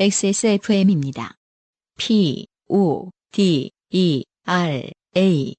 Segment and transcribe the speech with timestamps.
[0.00, 1.34] XSFM입니다.
[1.98, 5.54] P, O, D, E, R, A.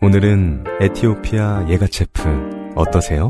[0.00, 2.22] 오늘은 에티오피아 예가체프
[2.74, 3.28] 어떠세요?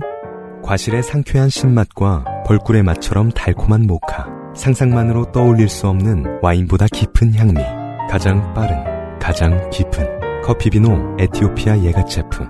[0.62, 4.28] 과실의 상쾌한 신맛과 벌꿀의 맛처럼 달콤한 모카.
[4.54, 7.60] 상상만으로 떠올릴 수 없는 와인보다 깊은 향미.
[8.08, 12.44] 가장 빠른, 가장 깊은 커피비노 에티오피아 예가체프.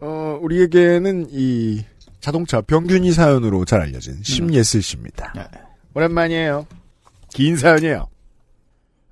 [0.00, 1.84] 어, 우리에게는 이
[2.24, 5.34] 자동차 병균이 사연으로 잘 알려진 심예슬 씨입니다.
[5.36, 5.44] 네.
[5.92, 6.66] 오랜만이에요.
[7.34, 8.08] 긴 사연이에요.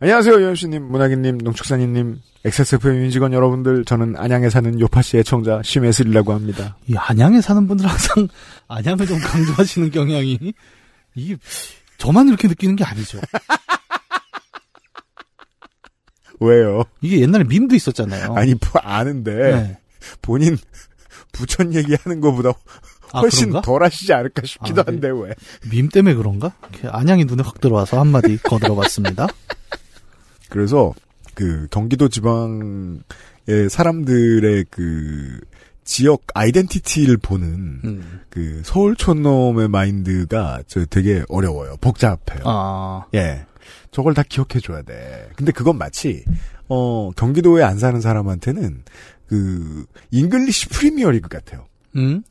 [0.01, 6.79] 안녕하세요, 유현수님, 문학인님, 농축산인님, XSFM 임직원 여러분들, 저는 안양에 사는 요파씨 애청자 심예슬이라고 합니다.
[6.87, 8.29] 이 안양에 사는 분들 항상
[8.69, 10.55] 안양을 좀 강조하시는 경향이
[11.15, 11.37] 이게
[11.99, 13.21] 저만 이렇게 느끼는 게 아니죠.
[16.41, 16.83] 왜요?
[17.03, 18.33] 이게 옛날에 밈도 있었잖아요.
[18.37, 19.79] 아니, 뭐 아는데, 네.
[20.23, 20.57] 본인
[21.33, 22.55] 부천 얘기하는 것보다 아,
[23.21, 23.61] 훨씬 그런가?
[23.63, 24.93] 덜 하시지 않을까 싶기도 아, 네.
[24.93, 25.35] 한데, 왜?
[25.71, 26.53] 밈 때문에 그런가?
[26.89, 29.27] 안양이 눈에 확 들어와서 한마디 거들어봤습니다.
[30.49, 30.93] 그래서
[31.35, 33.01] 그 경기도 지방의
[33.71, 35.41] 사람들의 그
[35.85, 38.21] 지역 아이덴티티를 보는 음.
[38.31, 41.77] 그 서울 촌 놈의 마인드가 저 되게 어려워요.
[41.81, 42.43] 복잡해요.
[42.45, 43.45] 아, 예.
[43.91, 45.29] 저걸 다 기억해 줘야 돼.
[45.37, 46.25] 근데 그건 마치
[46.69, 48.85] 어 경기도에 안 사는 사람한테는
[49.27, 51.67] 그 잉글리시 프리미어 리그 같아요.
[51.97, 52.23] 음?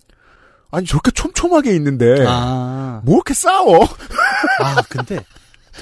[0.72, 3.84] 아니 저렇게 촘촘하게 있는데 아, 뭐 이렇게 싸워?
[4.64, 5.24] 아, 근데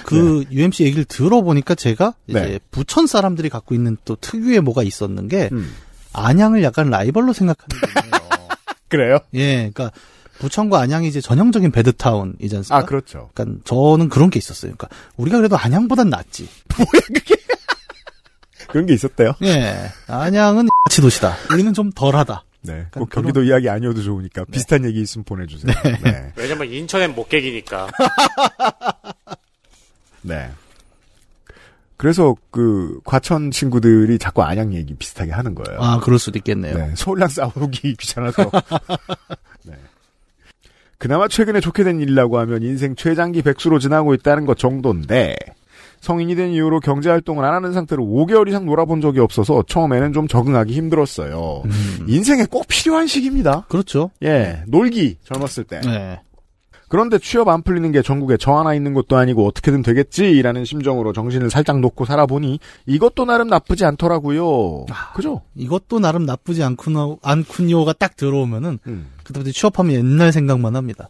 [0.05, 2.59] 그 UMC 얘기를 들어보니까 제가 이제 네.
[2.71, 5.73] 부천 사람들이 갖고 있는 또 특유의 뭐가 있었는 게 음.
[6.13, 8.29] 안양을 약간 라이벌로 생각하는 게 있네요.
[8.87, 9.19] 그래요?
[9.35, 9.91] 예, 그러니까
[10.39, 12.77] 부천과 안양이 이제 전형적인 베드타운이지 않습니까?
[12.77, 13.29] 아 그렇죠.
[13.33, 14.73] 그러니까 저는 그런 게 있었어요.
[14.75, 16.49] 그러니까 우리가 그래도 안양보단 낫지.
[18.69, 19.33] 그런 게 있었대요.
[19.43, 21.35] 예, 안양은 치 도시다.
[21.51, 22.43] 우리는 좀 덜하다.
[22.61, 22.85] 네.
[22.91, 25.73] 꼭 경기도 이야기 아니어도 좋으니까 비슷한 얘기 있으면 보내주세요.
[26.03, 26.33] 네.
[26.35, 27.87] 왜냐면 인천엔 목객이니까.
[30.21, 30.49] 네.
[31.97, 35.81] 그래서 그 과천 친구들이 자꾸 안양 얘기 비슷하게 하는 거예요.
[35.81, 36.77] 아, 그럴 수도 있겠네요.
[36.77, 36.93] 네.
[36.95, 38.49] 서울랑 싸우기 귀찮아서.
[39.63, 39.73] 네.
[40.97, 45.35] 그나마 최근에 좋게 된 일이라고 하면 인생 최장기 백수로 지나고 있다는 것 정도인데
[46.01, 50.27] 성인이 된 이후로 경제 활동을 안 하는 상태로 5개월 이상 놀아본 적이 없어서 처음에는 좀
[50.27, 51.63] 적응하기 힘들었어요.
[51.65, 53.65] 음, 인생에 꼭 필요한 시기입니다.
[53.69, 54.11] 그렇죠.
[54.23, 55.81] 예, 놀기 젊었을 때.
[55.81, 56.19] 네.
[56.89, 61.51] 그런데 취업 안 풀리는 게 전국에 저 하나 있는 것도 아니고 어떻게든 되겠지라는 심정으로 정신을
[61.51, 64.87] 살짝 놓고 살아보니 이것도 나름 나쁘지 않더라고요.
[64.89, 65.13] 아.
[65.13, 65.43] 그죠?
[65.55, 69.07] 이것도 나름 나쁘지 않군요, 않군요가 딱 들어오면은 음.
[69.23, 71.07] 그때부터 취업하면 옛날 생각만 합니다.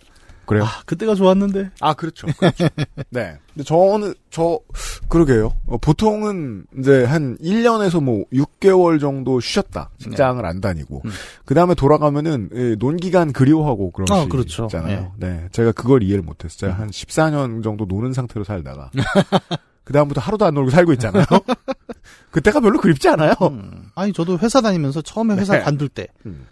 [0.50, 0.64] 그래요?
[0.64, 1.70] 아, 그때가 좋았는데.
[1.80, 2.26] 아, 그렇죠.
[2.36, 2.68] 그렇죠.
[3.12, 3.38] 네.
[3.54, 4.60] 근데 저는, 저,
[5.08, 5.54] 그러게요.
[5.68, 9.92] 어, 보통은 이제 한 1년에서 뭐 6개월 정도 쉬었다.
[10.00, 11.04] 직장을 안 다니고.
[11.06, 11.12] 음.
[11.46, 14.64] 그 다음에 돌아가면은, 예, 논기간 그리워하고 그런 아, 시 그렇죠.
[14.64, 15.12] 있잖아요.
[15.18, 15.48] 네.
[15.52, 16.72] 제가 그걸 이해를 못했어요.
[16.72, 18.90] 제가 한 14년 정도 노는 상태로 살다가.
[19.84, 21.26] 그 다음부터 하루도 안 놀고 살고 있잖아요.
[22.32, 23.34] 그때가 별로 그립지 않아요.
[23.44, 23.90] 음.
[23.94, 25.62] 아니, 저도 회사 다니면서 처음에 회사 네.
[25.62, 26.48] 관둘 때, 음.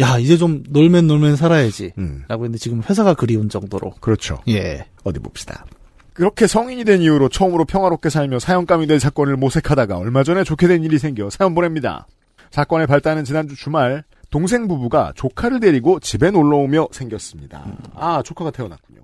[0.00, 1.92] 야, 이제 좀 놀면 놀면 살아야지.
[1.98, 2.24] 음.
[2.28, 3.92] 라고 했는데 지금 회사가 그리운 정도로.
[4.00, 4.38] 그렇죠.
[4.48, 4.86] 예.
[5.04, 5.64] 어디 봅시다.
[6.14, 10.84] 그렇게 성인이 된 이후로 처음으로 평화롭게 살며 사형감이 될 사건을 모색하다가 얼마 전에 좋게 된
[10.84, 12.06] 일이 생겨 사연 보냅니다.
[12.50, 17.64] 사건의 발단은 지난주 주말 동생 부부가 조카를 데리고 집에 놀러 오며 생겼습니다.
[17.94, 19.00] 아 조카가 태어났군요.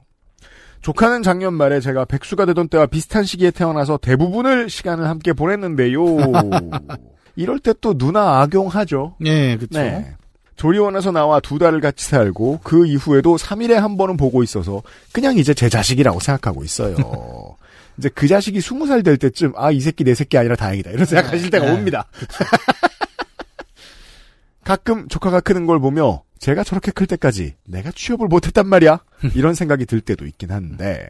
[0.82, 5.98] 조카는 작년 말에 제가 백수가 되던 때와 비슷한 시기에 태어나서 대부분을 시간을 함께 보냈는데요.
[7.36, 9.16] 이럴 때 또 누나 악용하죠.
[9.24, 9.78] 예, 그쵸.
[9.80, 10.14] 네.
[10.58, 14.82] 조리원에서 나와 두 달을 같이 살고 그 이후에도 3일에 한 번은 보고 있어서
[15.12, 16.96] 그냥 이제 제 자식이라고 생각하고 있어요.
[17.96, 21.50] 이제 그 자식이 20살 될 때쯤 아 이 새끼 내 새끼 아니라 다행이다 이런 생각하실
[21.50, 21.72] 때가 네.
[21.72, 22.06] 옵니다.
[24.64, 29.00] 가끔 조카가 크는 걸 보며 제가 저렇게 클 때까지 내가 취업을 못했단 말이야
[29.34, 31.08] 이런 생각이 들 때도 있긴 한데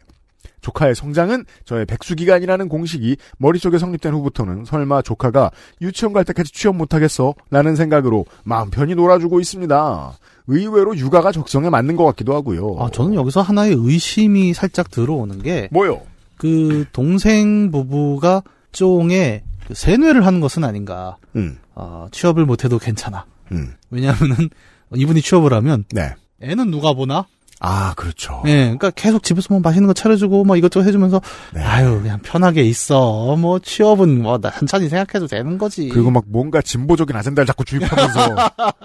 [0.60, 5.50] 조카의 성장은 저의 백수기간이라는 공식이 머릿속에 성립된 후부터는 설마 조카가
[5.80, 7.34] 유치원 갈 때까지 취업 못하겠어?
[7.50, 10.18] 라는 생각으로 마음 편히 놀아주고 있습니다.
[10.48, 12.76] 의외로 육아가 적성에 맞는 것 같기도 하고요.
[12.78, 16.00] 아, 저는 여기서 하나의 의심이 살짝 들어오는 게, 뭐요?
[16.36, 18.42] 그, 동생 부부가
[18.72, 21.18] 쫑에 그 세뇌를 하는 것은 아닌가.
[21.36, 23.26] 음, 아, 취업을 못해도 괜찮아.
[23.52, 24.48] 음, 왜냐하면은,
[24.94, 26.14] 이분이 취업을 하면, 네.
[26.40, 27.26] 애는 누가 보나?
[27.60, 28.42] 아, 그렇죠.
[28.46, 31.20] 예, 그러니까 계속 집에서 뭐 맛있는 거 차려주고, 뭐 이것저것 해주면서,
[31.54, 31.62] 네.
[31.62, 33.36] 아유, 그냥 편하게 있어.
[33.36, 35.88] 뭐, 취업은 뭐, 나 천천히 생각해도 되는 거지.
[35.88, 38.36] 그리고 막 뭔가 진보적인 아젠다를 자꾸 주입하면서.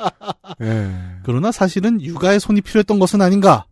[0.61, 0.91] 예.
[1.23, 3.65] 그러나 사실은 육아에 손이 필요했던 것은 아닌가.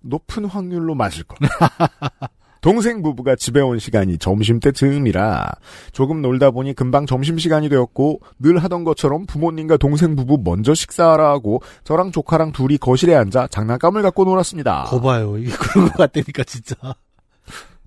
[0.00, 1.38] 높은 확률로 맞을 것.
[2.62, 5.50] 동생 부부가 집에 온 시간이 점심때 즈음이라
[5.90, 11.60] 조금 놀다 보니 금방 점심시간이 되었고 늘 하던 것처럼 부모님과 동생 부부 먼저 식사하라 하고
[11.82, 14.84] 저랑 조카랑 둘이 거실에 앉아 장난감을 갖고 놀았습니다.
[14.84, 15.38] 거봐요.
[15.38, 16.76] 이게 그런 것 같다니까, 진짜.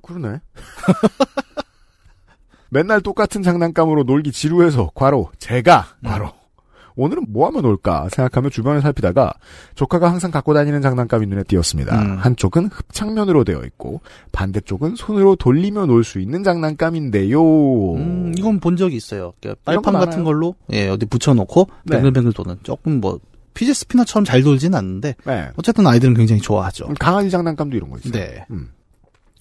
[0.02, 0.42] 그러네.
[2.70, 6.34] 맨날 똑같은 장난감으로 놀기 지루해서 과로 제가 과로
[6.96, 9.34] 오늘은 뭐 하면 놀까 생각하며 주변을 살피다가
[9.76, 12.02] 조카가 항상 갖고 다니는 장난감이 눈에 띄었습니다.
[12.02, 12.18] 음.
[12.18, 14.02] 한쪽은 흡착면으로 되어 있고
[14.32, 17.96] 반대쪽은 손으로 돌리며 놀 수 있는 장난감인데요.
[17.96, 19.34] 음, 이건 본 적이 있어요.
[19.42, 20.24] 그러니까 빨판 거 같은.
[20.24, 21.98] 걸로, 예, 어디 붙여놓고, 네.
[21.98, 22.58] 뱅글뱅글 도는.
[22.64, 23.20] 조금 뭐,
[23.54, 25.50] 피제 스피너처럼 잘 돌진 않는데, 네.
[25.56, 26.90] 어쨌든 아이들은 굉장히 좋아하죠.
[27.00, 28.14] 강아지 장난감도 이런 거 있어요.
[28.14, 28.46] 네.
[28.52, 28.70] 음.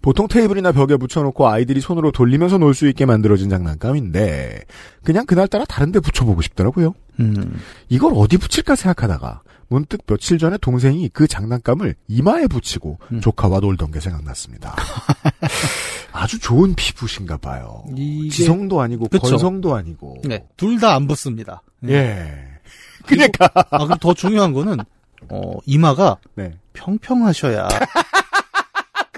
[0.04, 4.60] 보통 테이블이나 벽에 붙여놓고 아이들이 손으로 돌리면서 놀 수 있게 만들어진 장난감인데
[5.02, 6.92] 그냥 그날따라 다른 데 붙여보고 싶더라고요.
[7.20, 7.58] 음,
[7.88, 13.20] 이걸 어디 붙일까 생각하다가 문득 며칠 전에 동생이 그 장난감을 이마에 붙이고 음.
[13.22, 14.76] 조카와 놀던 게 생각났습니다.
[16.12, 17.82] 아주 좋은 피부신가 봐요.
[17.96, 19.22] 이게- 지성도 아니고 그쵸.
[19.26, 20.18] 건성도 아니고.
[20.24, 20.44] 네.
[20.58, 21.62] 둘 다 안 붙습니다.
[21.80, 21.94] 네.
[21.94, 22.34] 예.
[23.06, 24.76] 그러니까 아, 그리고 더 중요한 거는,
[25.30, 26.52] 어, 이마가 네.
[26.74, 27.68] 평평하셔야.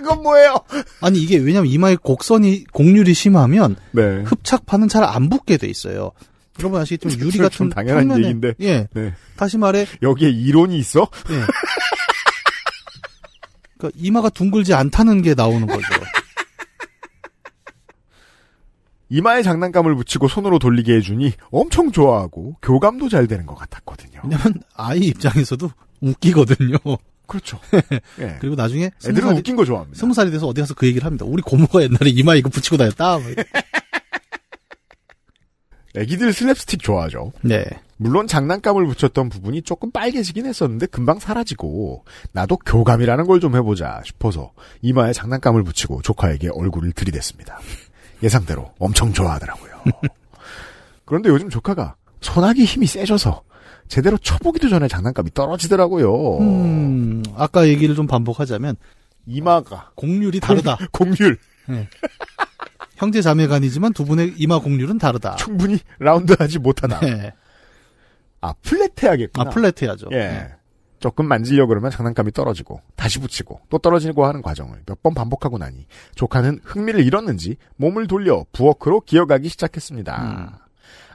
[0.07, 0.55] 그건 뭐예요?
[1.01, 4.23] 아니, 이게 왜냐면 이마에 곡선이, 곡률이 심하면 네.
[4.23, 6.13] 흡착판은 잘 안 붙게 돼 있어요.
[6.61, 8.55] 여러분 아시겠지만 유리 좀 같은 당연한 평면에- 얘기인데.
[8.61, 8.89] 예.
[8.95, 9.15] 네.
[9.37, 11.01] 다시 말해 여기에 이론이 있어?
[11.31, 11.41] 예.
[13.77, 15.83] 그러니까 이마가 둥글지 않다는 게 나오는 거죠.
[19.09, 24.21] 이마에 장난감을 붙이고 손으로 돌리게 해주니 엄청 좋아하고 교감도 잘 되는 것 같았거든요.
[24.25, 25.71] 왜냐면 아이 입장에서도
[26.01, 26.77] 웃기거든요.
[27.27, 27.59] 그렇죠.
[28.21, 28.37] 예.
[28.41, 29.99] 그리고 나중에 애들은 살이, 웃긴 거 좋아합니다.
[29.99, 31.25] 스무 살이 돼서 어디 가서 그 얘기를 합니다.
[31.27, 33.19] 우리 고모가 옛날에 이마 이거 붙이고 다녔다.
[33.19, 33.27] 뭐.
[35.97, 37.33] 애기들 슬랩스틱 좋아하죠.
[37.41, 37.65] 네.
[37.97, 44.53] 물론 장난감을 붙였던 부분이 조금 빨개지긴 했었는데 금방 사라지고 나도 교감이라는 걸 좀 해보자 싶어서
[44.83, 47.59] 이마에 장난감을 붙이고 조카에게 얼굴을 들이댔습니다.
[48.23, 49.73] 예상대로 엄청 좋아하더라고요.
[51.07, 53.43] 그런데 요즘 조카가 손아귀 힘이 세져서
[53.89, 56.39] 제대로 쳐보기도 전에 장난감이 떨어지더라고요.
[56.39, 58.77] 음, 아까 얘기를 좀 반복하자면
[59.27, 60.77] 이마가 곡률이 다르다.
[60.93, 61.39] 공률
[62.97, 65.37] 형제 자매간이지만 두 분의 이마 곡률은 다르다.
[65.37, 66.99] 충분히 라운드하지 못하나.
[67.01, 67.33] 네.
[68.41, 69.51] 아 플랫해야겠구나.
[69.51, 70.09] 아 플랫해야죠.
[70.13, 70.17] 예.
[70.17, 70.49] 네.
[70.99, 75.87] 조금 만지려 그러면 장난감이 떨어지고 다시 붙이고 또 떨어지고 하는 과정을 몇 번 반복하고 나니
[76.15, 80.23] 조카는 흥미를 잃었는지 몸을 돌려 부엌으로 기어가기 시작했습니다.
[80.23, 80.66] 음.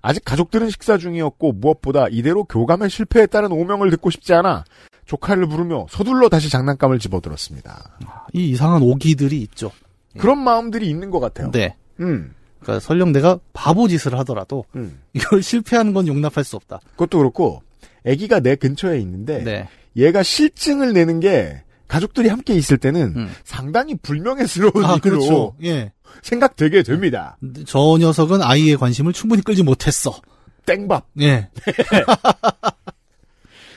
[0.02, 4.64] 아직 가족들은 식사 중이었고 무엇보다 이대로 교감에 실패했다는 오명을 듣고 싶지 않아
[5.06, 7.98] 조카를 부르며 서둘러 다시 장난감을 집어들었습니다.
[8.34, 9.72] 이 이상한 오기들이 있죠.
[10.18, 11.52] 그런 마음들이 있는 것 같아요.
[11.52, 11.76] 네.
[12.00, 15.00] 음, 그러니까 설령 내가 바보 짓을 하더라도 음.
[15.14, 16.80] 이걸 실패하는 건 용납할 수 없다.
[16.92, 17.62] 그것도 그렇고
[18.06, 19.68] 아기가 내 근처에 있는데 네.
[19.98, 21.62] 얘가 실증을 내는 게
[21.92, 23.30] 가족들이 함께 있을 때는 음.
[23.44, 25.56] 상당히 불명예스러운 아, 일로 그렇죠.
[25.64, 25.92] 예.
[26.22, 27.38] 생각되게 됩니다.
[27.66, 30.22] 저 녀석은 아이의 관심을 충분히 끌지 못했어.
[30.66, 31.06] 땡밥.
[31.20, 31.50] 예.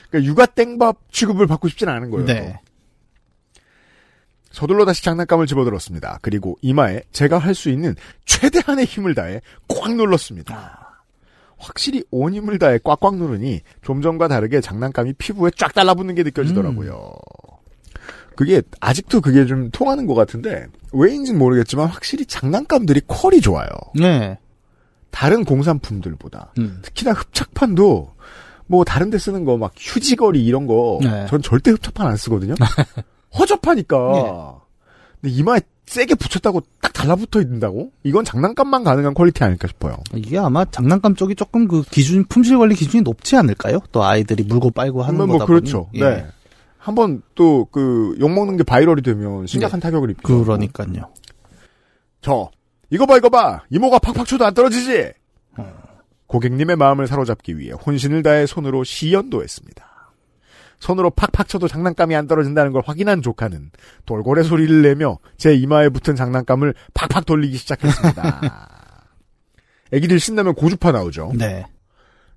[0.09, 2.25] 그러니까 육아 땡밥 취급을 받고 싶지는 않은 거예요.
[2.25, 2.57] 네.
[4.49, 6.19] 서둘러 다시 장난감을 집어들었습니다.
[6.21, 11.03] 그리고 이마에 제가 할 수 있는 최대한의 힘을 다해 꽉 눌렀습니다.
[11.57, 17.11] 확실히 온 힘을 다해 꽉꽉 누르니 좀 전과 다르게 장난감이 피부에 쫙 달라붙는 게 느껴지더라고요.
[18.35, 23.67] 그게 아직도 그게 좀 통하는 것 같은데 왜인지는 모르겠지만 확실히 장난감들이 퀄이 좋아요.
[23.95, 24.37] 네.
[25.11, 26.79] 다른 공산품들보다 음.
[26.81, 28.13] 특히나 흡착판도
[28.67, 31.25] 뭐 다른 데 쓰는 거 막 휴지걸이 이런 거 네.
[31.29, 32.55] 전 절대 흡착판 안 쓰거든요.
[33.37, 33.97] 허접하니까.
[34.13, 34.31] 네.
[35.21, 37.91] 근데 이마에 세게 붙였다고 딱 달라붙어 있는다고?
[38.03, 39.97] 이건 장난감만 가능한 quality 아닐까 싶어요.
[40.15, 43.79] 이게 아마 장난감 쪽이 조금 그 기준 품질 관리 기준이 높지 않을까요?
[43.91, 45.85] 또 아이들이 물고 빨고 하는 뭐 거다 그렇죠.
[45.91, 45.99] 보니.
[46.03, 46.09] 예.
[46.09, 46.25] 네.
[46.85, 50.37] 한번 또 그 욕먹는 게 viral이 되면 심각한 타격을 입죠.
[50.37, 50.43] 네.
[50.43, 51.11] 그러니까요.
[52.21, 52.51] 저
[52.91, 55.11] 이거 봐 이거 봐 이모가 팍팍 쳐도 안 떨어지지.
[56.27, 59.83] 고객님의 마음을 사로잡기 위해 혼신을 다해 손으로 시연도 했습니다.
[60.79, 63.71] 손으로 팍팍 쳐도 장난감이 안 떨어진다는 걸 확인한 조카는
[64.05, 68.69] 돌고래 소리를 내며 제 이마에 붙은 장난감을 팍팍 돌리기 시작했습니다.
[69.91, 71.31] 애기들 신나면 고주파 나오죠.
[71.35, 71.65] 네.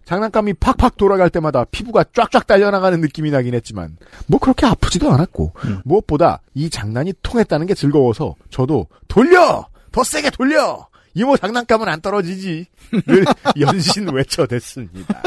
[0.09, 5.83] 장난감이 팍팍 돌아갈 때마다 피부가 쫙쫙 딸려나가는 느낌이 나긴 했지만 뭐 그렇게 아프지도 않았고 음.
[5.85, 12.65] 무엇보다 이 장난이 통했다는 게 즐거워서 저도 돌려 더 세게 돌려 이모 장난감은 안 떨어지지
[13.07, 13.27] 늘
[13.61, 15.23] 연신 외쳐댔습니다.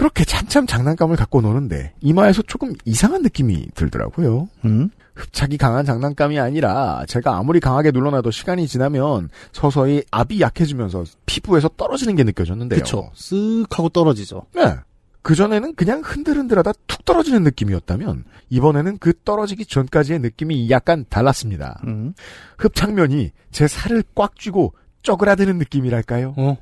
[0.00, 4.48] 그렇게 참참 장난감을 갖고 노는데 이마에서 조금 이상한 느낌이 들더라고요.
[4.64, 4.88] 음.
[5.14, 12.16] 흡착이 강한 장난감이 아니라 제가 아무리 강하게 눌러놔도 시간이 지나면 서서히 압이 약해지면서 피부에서 떨어지는
[12.16, 12.80] 게 느껴졌는데요.
[12.80, 13.10] 그쵸.
[13.14, 14.46] 쓱 하고 떨어지죠.
[14.54, 14.74] 네.
[15.20, 21.78] 그전에는 그냥 흔들흔들하다 툭 떨어지는 느낌이었다면 이번에는 그 떨어지기 전까지의 느낌이 약간 달랐습니다.
[21.84, 22.14] 음.
[22.56, 26.32] 흡착면이 제 살을 꽉 쥐고 쪼그라드는 느낌이랄까요?
[26.38, 26.56] 어.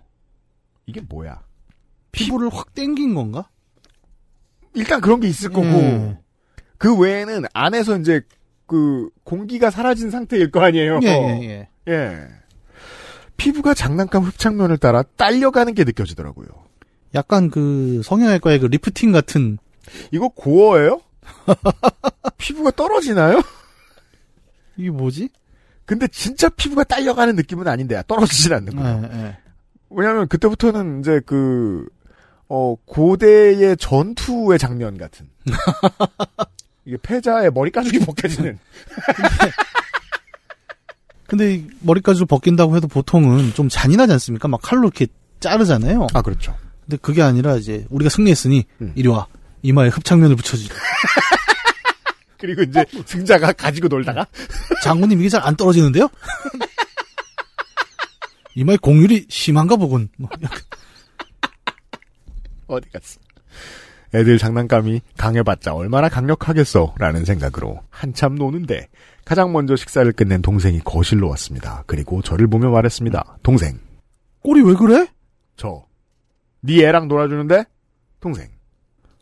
[0.86, 1.46] 이게 뭐야?
[2.12, 3.48] 피부를 확 땡긴 건가?
[4.74, 6.18] 일단 그런 게 있을 거고 예.
[6.78, 8.22] 그 외에는 안에서 이제
[8.66, 11.00] 그 공기가 사라진 상태일 거 아니에요.
[11.02, 11.92] 예, 예, 예.
[11.92, 12.28] 예.
[13.36, 16.46] 피부가 장난감 흡착면을 따라 딸려가는 게 느껴지더라고요.
[17.14, 19.58] 약간 그 성형외과의 그 리프팅 같은
[20.12, 21.00] 이거 gore예요?
[22.36, 23.40] 피부가 떨어지나요?
[24.76, 25.30] 이게 뭐지?
[25.86, 29.08] 근데 진짜 피부가 딸려가는 느낌은 아닌데 떨어지진 않는 거예요.
[29.10, 29.38] 예, 예.
[29.90, 31.88] 왜냐하면 그때부터는 이제 그
[32.48, 35.28] 어, 고대의 전투의 장면 같은.
[36.84, 38.58] 이게 패자의 머리 가죽이 벗겨지는.
[41.26, 44.48] 근데 이 머리까지 벗긴다고 해도 보통은 좀 잔인하지 않습니까?
[44.48, 45.06] 막 칼로 이렇게
[45.40, 46.06] 자르잖아요.
[46.14, 46.56] 아 그렇죠.
[46.86, 48.92] 근데 그게 아니라 이제 우리가 승리했으니 음.
[48.94, 49.26] 이리 와
[49.62, 50.74] 이마에 흡착면을 붙여주자.
[52.38, 54.26] 그리고 이제 승자가 가지고 놀다가
[54.82, 56.08] 장군님 이게 잘 안 떨어지는데요?
[58.54, 60.08] 이마에 공률이 심한가 보군.
[60.16, 60.58] 뭐 약간
[62.68, 63.18] 어디 갔어?
[64.14, 68.88] 애들 장난감이 강해봤자 얼마나 강력하겠어 라는 생각으로 한참 노는데
[69.24, 71.84] 가장 먼저 식사를 끝낸 동생이 거실로 왔습니다.
[71.86, 73.38] 그리고 저를 보며 말했습니다.
[73.42, 73.78] 동생,
[74.42, 75.08] 꼴이 왜 그래?
[75.56, 75.84] 저,
[76.62, 77.64] 네 애랑 놀아주는데?
[78.20, 78.48] 동생,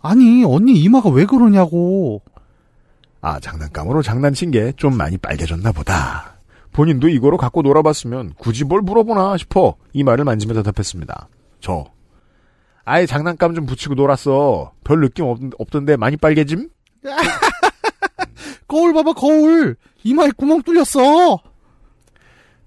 [0.00, 2.22] 아니 언니 이마가 왜 그러냐고.
[3.20, 6.36] 아, 장난감으로 장난친 게 좀 많이 빨개졌나 보다.
[6.72, 11.28] 본인도 이거로 갖고 놀아봤으면 굳이 뭘 물어보나 싶어 이 말을 만지며 대답했습니다.
[11.60, 11.86] 저,
[12.86, 14.72] 아예 장난감 좀 붙이고 놀았어.
[14.84, 16.70] 별 느낌 없, 없던데 많이 빨개짐?
[18.68, 19.76] 거울 봐봐 거울.
[20.04, 21.38] 이마에 구멍 뚫렸어.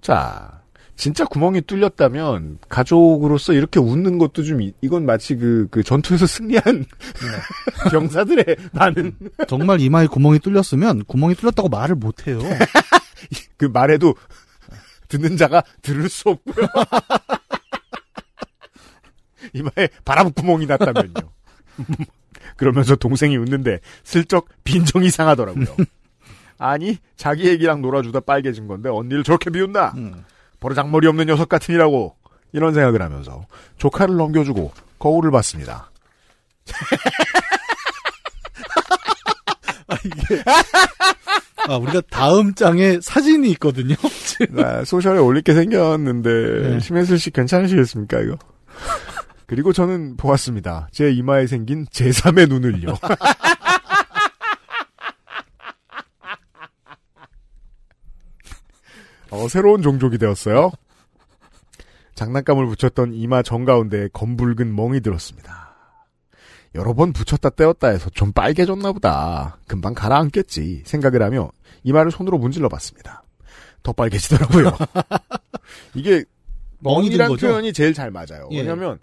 [0.01, 0.61] 자,
[0.97, 6.85] 진짜 구멍이 뚫렸다면 가족으로서 이렇게 웃는 것도 좀 이- 이건 마치 그, 그 전투에서 승리한
[7.91, 9.15] 병사들의 많은
[9.47, 12.39] 정말 이마에 구멍이 뚫렸으면 구멍이 뚫렸다고 말을 못해요.
[13.55, 14.15] 그 말에도
[15.07, 16.67] 듣는 자가 들을 수 없고요.
[19.53, 21.13] 이마에 바람구멍이 났다면요.
[22.57, 25.65] 그러면서 동생이 웃는데 슬쩍 빈정이 상하더라고요.
[26.57, 29.93] 아니 자기 애기랑 놀아주다 빨개진 건데 언니를 저렇게 비웃나?
[29.95, 30.25] 음.
[30.59, 32.15] 버르장머리 없는 녀석 같으니라고
[32.51, 33.45] 이런 생각을 하면서
[33.77, 35.89] 조카를 넘겨주고 거울을 봤습니다.
[41.67, 43.95] 아 우리가 다음 장에 사진이 있거든요.
[44.49, 46.29] 나 소셜에 올릴 게 생겼는데
[46.69, 46.79] 네.
[46.79, 48.37] 심혜슬 씨 괜찮으시겠습니까 이거?
[49.49, 50.87] 그리고 저는 보았습니다.
[50.91, 52.93] 제 이마에 생긴 제3의 눈을요.
[59.31, 60.69] 어, 새로운 종족이 되었어요.
[62.13, 65.75] 장난감을 붙였던 이마 정가운데에 검붉은 멍이 들었습니다.
[66.75, 69.57] 여러 번 붙였다 떼었다 해서 좀 빨개졌나 보다.
[69.65, 71.49] 금방 가라앉겠지 생각을 하며
[71.83, 73.23] 이마를 손으로 문질러 봤습니다.
[73.81, 74.77] 더 빨개지더라고요.
[75.95, 76.23] 이게
[76.81, 77.35] 멍이 멍이란?
[77.35, 78.47] 표현이 제일 잘 맞아요.
[78.51, 78.59] 예.
[78.59, 78.99] 왜냐하면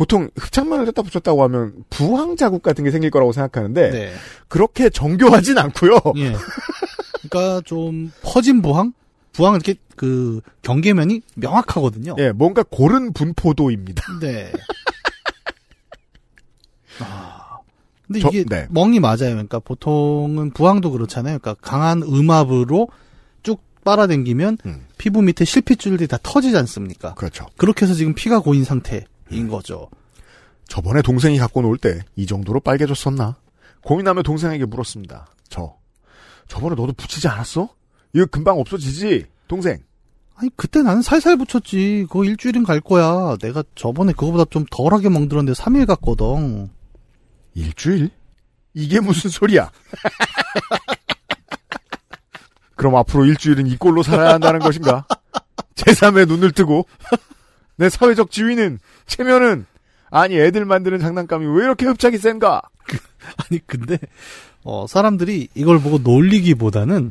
[0.00, 4.12] 보통 흡착만을 떼다 붙였다고 하면 부항 자국 같은 게 생길 거라고 생각하는데 네.
[4.48, 6.00] 그렇게 정교하진 않고요.
[6.16, 6.32] 예.
[7.28, 8.94] 그러니까 좀 퍼진 부항?
[9.34, 12.14] 부항은 이렇게 그 경계면이 명확하거든요.
[12.16, 14.02] 예, 뭔가 고른 분포도입니다.
[14.22, 14.50] 네.
[17.00, 17.58] 아.
[18.06, 18.68] 근데 저- 이게 네.
[18.70, 19.18] 멍이 맞아요.
[19.18, 21.40] 그러니까 보통은 부항도 그렇잖아요.
[21.40, 22.88] 그러니까 강한 음압으로
[23.42, 24.86] 쭉 빨아당기면 음.
[24.96, 27.12] 피부 밑에 실핏줄들이 다 터지지 않습니까?
[27.16, 27.44] 그렇죠.
[27.58, 29.88] 그렇게 해서 지금 피가 고인 상태 인 거죠.
[30.68, 33.36] 저번에 동생이 갖고 놀 때 이 정도로 빨개졌었나?
[33.82, 35.26] 고민하며 동생에게 물었습니다.
[35.48, 35.74] 저
[36.48, 37.68] 저번에 너도 붙이지 않았어?
[38.12, 39.26] 이거 금방 없어지지?
[39.48, 39.78] 동생.
[40.36, 42.06] 아니 그때 나는 살살 붙였지.
[42.08, 43.36] 그거 일주일은 갈 거야.
[43.40, 46.70] 내가 저번에 그거보다 좀 덜하게 멍들었는데 3일 갔거든.
[47.54, 48.10] 일주일?
[48.74, 49.70] 이게 무슨 소리야?
[52.76, 55.06] 그럼 앞으로 일주일은 이 꼴로 살아야 한다는 것인가?
[55.74, 56.86] 제3의 눈을 뜨고
[57.80, 59.64] 내 사회적 지위는 체면은
[60.10, 62.60] 아니 애들 만드는 장난감이 왜 이렇게 흡착이 센가?
[63.48, 63.98] 아니 근데
[64.64, 67.10] 어 사람들이 이걸 보고 놀리기보다는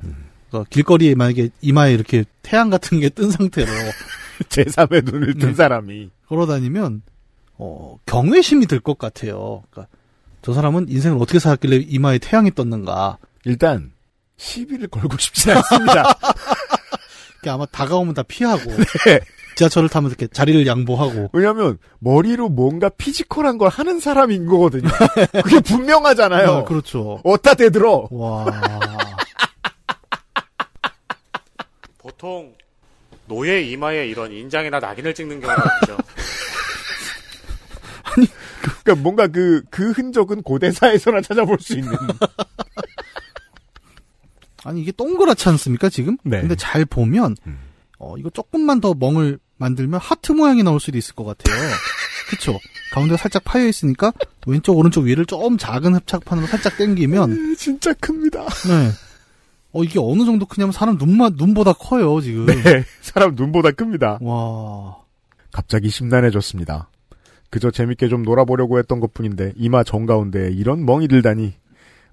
[0.51, 3.67] 어, 길거리에 만약에 이마에 이렇게 태양 같은 게 뜬 상태로
[4.49, 5.53] 제3의 눈을 뜬 네.
[5.55, 7.01] 사람이 걸어다니면
[7.57, 9.63] 어 경외심이 들 것 같아요.
[9.71, 9.91] 그러니까
[10.43, 13.17] 저 사람은 인생을 어떻게 살았길래 이마에 태양이 떴는가.
[13.43, 13.91] 일단
[14.37, 16.13] 시비를 걸고 싶지 않습니다.
[17.47, 18.69] 아마 다가오면 다 피하고
[19.05, 19.19] 네.
[19.59, 24.87] 지하철을 타면 이렇게 자리를 양보하고 왜냐하면 머리로 뭔가 피지컬한 걸 하는 사람인 거거든요.
[25.43, 26.49] 그게 분명하잖아요.
[26.49, 27.19] 아, 그렇죠.
[27.25, 28.07] 어디다 대들어?
[28.09, 28.45] 와
[31.97, 32.53] 보통
[33.25, 35.97] 노예 이마에 이런 인장이나 낙인을 찍는 경우가 있죠.
[38.81, 41.91] 그러니까 뭔가 그, 그 흔적은 고대사에서나 찾아볼 수 있는.
[44.63, 46.15] 아니 이게 동그랗지 않습니까 지금?
[46.23, 46.39] 네.
[46.39, 47.59] 근데 잘 보면 음.
[47.97, 51.55] 어 이거 조금만 더 멍을 만들면 하트 모양이 나올 수도 있을 것 같아요.
[52.29, 52.57] 그쵸?
[52.91, 54.11] 가운데가 살짝 파여 있으니까
[54.47, 58.41] 왼쪽 오른쪽 위를 좀 작은 흡착판으로 살짝 당기면 진짜 큽니다.
[58.67, 58.89] 네.
[59.71, 62.47] 어 이게 어느 정도 크냐면 사람 눈만 눈보다 커요 지금.
[62.47, 62.83] 네.
[63.01, 64.17] 사람 눈보다 큽니다.
[64.21, 64.97] 와.
[65.51, 66.89] 갑자기 심란해졌습니다.
[67.49, 71.55] 그저 재밌게 좀 놀아보려고 했던 것 뿐인데, 이마 정 가운데 이런 멍이 들다니,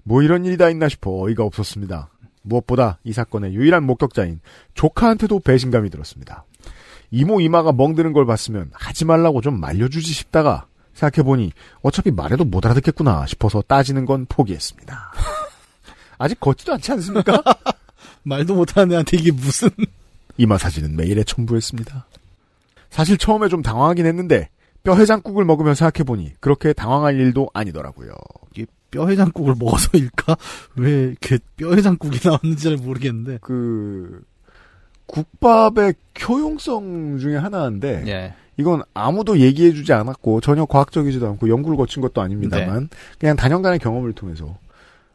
[0.03, 2.09] 뭐 이런 일이 다 있나 싶어 어이가 없었습니다.
[2.41, 4.39] 무엇보다 이 사건의 유일한 목격자인
[4.73, 6.45] 조카한테도 배신감이 들었습니다.
[7.11, 13.25] 이모 이마가 멍드는 걸 봤으면 하지 말라고 좀 말려주지 싶다가 생각해보니 어차피 말해도 못 알아듣겠구나
[13.27, 15.13] 싶어서 따지는 건 포기했습니다.
[16.17, 17.41] 아직 걷지도 않지 않습니까?
[18.23, 19.69] 말도 못하는 애한테 이게 무슨
[20.37, 22.05] 이마 사진은 메일에 첨부했습니다.
[22.89, 24.49] 사실 처음에 좀 당황하긴 했는데
[24.83, 28.13] 뼈 해장국을 먹으며 생각해보니 그렇게 당황할 일도 아니더라고요.
[28.55, 30.37] 이게 뼈 해장국을 먹어서일까?
[30.75, 33.39] 왜 이렇게 뼈 해장국이 나왔는지 잘 모르겠는데.
[33.41, 34.23] 그
[35.07, 35.95] 국밥의
[36.27, 38.33] 효용성 중에 하나인데 예.
[38.57, 44.57] 이건 아무도 얘기해주지 않았고 전혀 과학적이지도 않고 연구를 거친 것도 아닙니다만 그냥 단연간의 경험을 통해서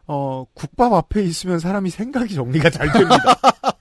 [0.07, 3.17] 어 국밥 앞에 있으면 사람이 생각이 정리가 잘 됩니다.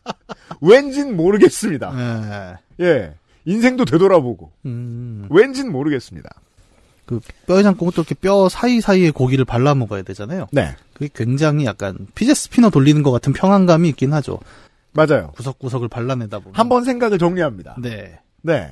[0.61, 2.57] 왠진 모르겠습니다.
[2.79, 2.85] 예.
[2.85, 3.13] 예.
[3.45, 5.27] 인생도 되돌아보고 음.
[5.29, 6.29] 왠진 모르겠습니다.
[7.05, 10.47] 그뼈 해장국은 또 이렇게 뼈 사이사이에 고기를 발라 먹어야 되잖아요.
[10.51, 10.75] 네.
[10.93, 14.39] 그게 굉장히 약간 피제 스피너 돌리는 것 같은 평안감이 있긴 하죠.
[14.93, 15.31] 맞아요.
[15.35, 16.55] 구석구석을 발라내다 보면.
[16.55, 17.77] 한번 생각을 정리합니다.
[17.79, 18.19] 네.
[18.41, 18.71] 네.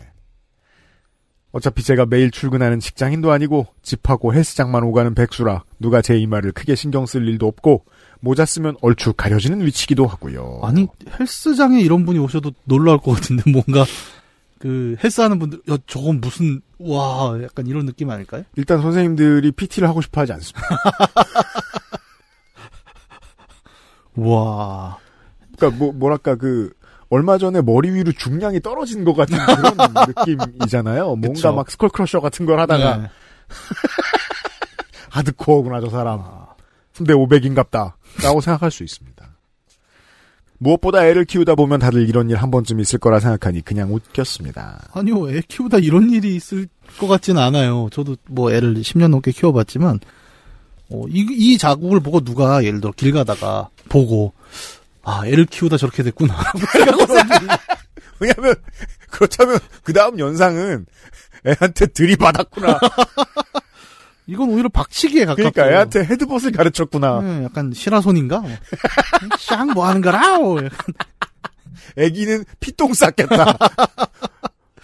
[1.52, 7.08] 어차피 제가 매일 출근하는 직장인도 아니고 집하고 헬스장만 오가는 백수라 누가 제 이마를 크게 신경
[7.08, 7.86] 쓸 일도 없고
[8.20, 10.60] 모자 쓰면 얼추 가려지는 위치기도 하고요.
[10.62, 10.86] 아니
[11.20, 13.84] 헬스장에 이런 분이 오셔도 놀랄 것 같은데 뭔가
[14.60, 18.44] 그 헬스하는 분들 야 저건 무슨 와 약간 이런 느낌 아닐까요?
[18.56, 20.62] 일단 선생님들이 PT를 하고 싶어 하지 않습니다.
[24.18, 24.98] 와
[25.60, 26.72] 그러니까 뭐 뭐랄까 그
[27.10, 29.76] 얼마 전에 머리 위로 중량이 떨어진 것 같은 그런
[30.48, 31.06] 느낌이잖아요.
[31.16, 31.54] 뭔가 그쵸.
[31.54, 33.08] 막 스컬 크러셔 같은 걸 하다가 네.
[35.10, 36.22] 하드코어구나 저 사람.
[36.96, 37.94] 근데 500인갑다.
[38.24, 39.26] 라고 생각할 수 있습니다.
[40.62, 44.90] 무엇보다 애를 키우다 보면 다들 이런 일 한 번쯤 있을 거라 생각하니 그냥 웃겼습니다.
[44.92, 46.68] 아니요 애 키우다 이런 일이 있을
[47.00, 47.88] 것 같지는 않아요.
[47.92, 50.00] 저도 뭐 애를 10년 넘게 키워봤지만
[50.92, 54.34] 어, 이, 이 자국을 보고 누가 예를 들어 길 가다가 보고
[55.04, 56.36] 아 애를 키우다 저렇게 됐구나.
[58.20, 58.56] 왜냐면
[59.10, 60.86] 그렇다면 그 다음 연상은
[61.46, 62.80] 애한테 들이받았구나.
[64.28, 65.52] 이건 오히려 박치기에 가깝죠.
[65.52, 67.22] 그러니까 애한테 헤드벗을 가르쳤구나.
[67.22, 68.44] 네, 약간 시라손인가?
[69.40, 70.38] 샹뭐 하는 거라?
[70.38, 70.94] 뭐 약간
[71.98, 73.58] 애기는 피똥 쌌겠다.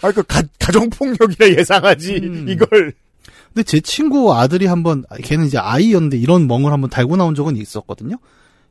[0.01, 2.15] 아, 그 가, 가정폭력이라 예상하지.
[2.23, 2.45] 음.
[2.49, 2.93] 이걸.
[3.53, 7.55] 근데 제 친구 아들이 한번 아, 걔는 이제 아이였는데 이런 멍을 한번 달고 나온 적은
[7.55, 8.17] 있었거든요.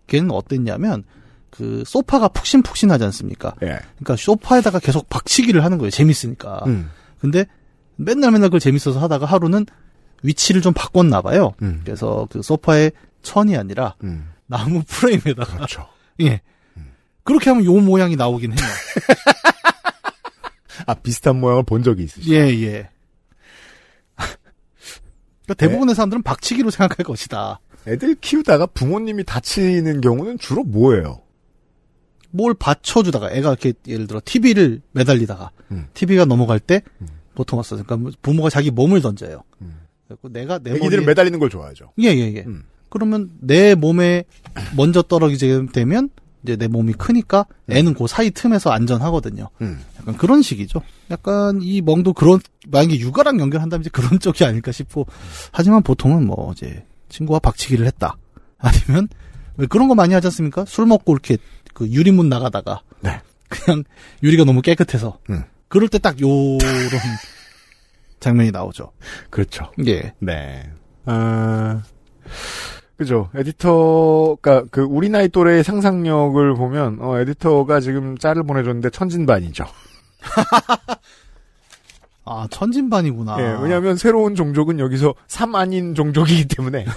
[0.09, 1.05] 걔는 어땠냐면
[1.57, 3.55] 그 소파가 푹신푹신하지 않습니까?
[3.63, 3.79] 예.
[3.99, 5.91] 그러니까 소파에다가 계속 박치기를 하는 거예요.
[5.91, 6.65] 재밌으니까.
[6.67, 6.91] 음.
[7.21, 7.47] 근데
[7.95, 9.65] 맨날 맨날 그걸 재밌어서 하다가 하루는
[10.25, 11.53] 위치를 좀 바꿨나 봐요.
[11.63, 11.83] 음.
[11.85, 12.91] 그래서 그 소파에
[13.23, 14.33] 천이 아니라 음.
[14.47, 15.87] 나무 프레임에다가 그렇죠.
[16.23, 16.41] 예.
[17.23, 18.69] 그렇게 하면 요 모양이 나오긴 해요.
[20.87, 22.35] 아, 비슷한 모양을 본 적이 있으시죠?
[22.35, 22.91] 예, 예.
[24.17, 27.61] 그러니까 대부분의 사람들은 박치기로 생각할 것이다.
[27.87, 31.24] 애들 키우다가 부모님이 다치는 경우는 주로 뭐예요?
[32.37, 35.87] 뭘 받쳐주다가 애가 이렇게 예를 들어 TV를 매달리다가 음.
[35.95, 37.07] TV가 넘어갈 때 음.
[37.37, 37.81] 보통 왔어.
[37.81, 39.43] 그러니까 부모가 자기 몸을 던져요.
[39.63, 39.83] 음.
[40.09, 41.93] 그래서 내가 내 애기들은 머리에- 매달리는 걸 좋아하죠.
[42.01, 42.45] 예, 예, 예.
[42.47, 42.65] 음.
[42.89, 44.25] 그러면 내 몸에
[44.77, 46.11] 먼저 떨어지게 되면
[46.43, 49.49] 이제 내 몸이 크니까 애는 그 사이 틈에서 안전하거든요.
[49.63, 49.81] 음.
[49.99, 50.83] 약간 그런 식이죠.
[51.11, 55.07] 약간 이 멍도 그런 만약에 육아랑 연결한다면 이제 그런 쪽이 아닐까 싶고
[55.53, 58.17] 하지만 보통은 뭐 이제 친구와 박치기를 했다.
[58.59, 59.09] 아니면
[59.57, 60.65] 왜 그런 거 많이 하지 않습니까?
[60.67, 61.37] 술 먹고 이렇게
[61.75, 63.21] 그 유리문 나가다가 네.
[63.49, 63.85] 그냥
[64.23, 65.43] 유리가 너무 깨끗해서 음.
[65.69, 66.59] 그럴 때 딱 요런
[68.21, 68.93] 장면이 나오죠.
[69.29, 69.71] 그렇죠.
[69.87, 70.15] 예.
[70.19, 70.71] 네.
[71.05, 71.83] 아,
[72.97, 73.29] 그죠.
[73.35, 79.65] 에디터가, 그, 우리 나이 또래의 상상력을 보면, 어, 에디터가 지금 짤을 보내줬는데 천진반이죠.
[82.25, 83.37] 아 천진반이구나.
[83.41, 86.87] 예, 왜냐면 새로운 종족은 여기서 삼 아닌 종족이기 때문에.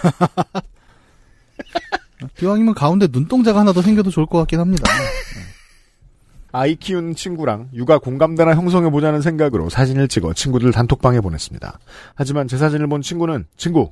[2.36, 4.84] 기왕이면 가운데 눈동자가 하나 더 생겨도 좋을 것 같긴 합니다.
[6.52, 11.80] 아이 키우는 친구랑 육아 공감대나 형성해보자는 생각으로 사진을 찍어 친구들 단톡방에 보냈습니다.
[12.16, 13.92] 하지만 제 사진을 본 친구는, 친구,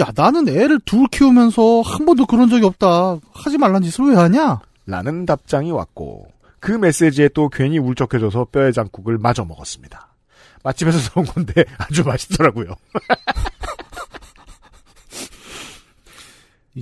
[0.00, 3.18] 야 나는 애를 둘 키우면서 한 번도 그런 적이 없다.
[3.32, 4.60] 하지 말란 짓을 왜 하냐?
[4.86, 10.08] 라는 답장이 왔고, 그 메시지에 또 괜히 울적해져서 뼈해장국을 마저 먹었습니다.
[10.64, 12.74] 맛집에서 사온 건데 아주 맛있더라고요.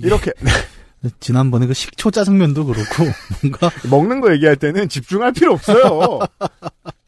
[0.03, 0.31] 이렇게
[1.19, 3.03] 지난번에 그 식초 짜장면도 그렇고
[3.41, 6.19] 뭔가 먹는 거 얘기할 때는 집중할 필요 없어요.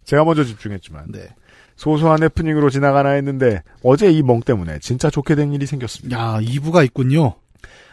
[0.06, 1.28] 제가 먼저 집중했지만 네.
[1.76, 6.18] 소소한 해프닝으로 지나가나 했는데 어제 이 멍 때문에 진짜 좋게 된 일이 생겼습니다.
[6.18, 7.36] 야 2부가 있군요.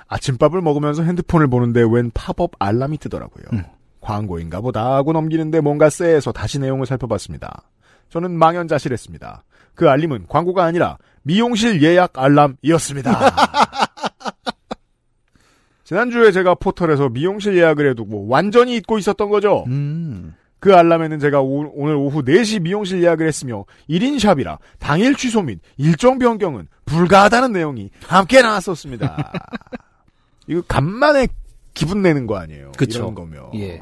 [0.09, 3.45] 아침밥을 먹으면서 핸드폰을 보는데 웬 팝업 알람이 뜨더라고요.
[3.53, 3.65] 음.
[4.01, 7.63] 광고인가 보다 하고 넘기는데 뭔가 쎄해서 다시 내용을 살펴봤습니다.
[8.11, 9.43] 저는 망연자실했습니다.
[9.75, 13.11] 그 알림은 광고가 아니라 미용실 예약 알람이었습니다.
[15.87, 19.63] 지난주에 제가 포털에서 미용실 예약을 해두고 완전히 잊고 있었던 거죠.
[19.69, 20.35] 음.
[20.59, 25.61] 그 알람에는 제가 오, 오늘 오후 4시 미용실 예약을 했으며 1인 샵이라 당일 취소 및
[25.77, 29.33] 일정 변경은 불가하다는 내용이 함께 나왔었습니다.
[30.49, 31.29] 이거 간만에
[31.73, 32.73] 기분 내는 거 아니에요.
[32.77, 32.99] 그쵸.
[32.99, 33.51] 이런 거면.
[33.55, 33.81] 예.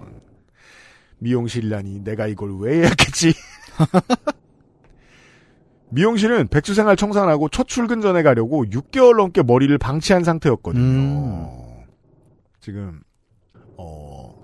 [1.21, 3.33] 미용실이라니 내가 이걸 왜 예약했지?
[5.89, 10.83] 미용실은 백수생활 청산하고 첫 출근 전에 가려고 6개월 넘게 머리를 방치한 상태였거든요.
[10.83, 11.74] 음.
[12.65, 13.01] 지금
[13.77, 14.35] 어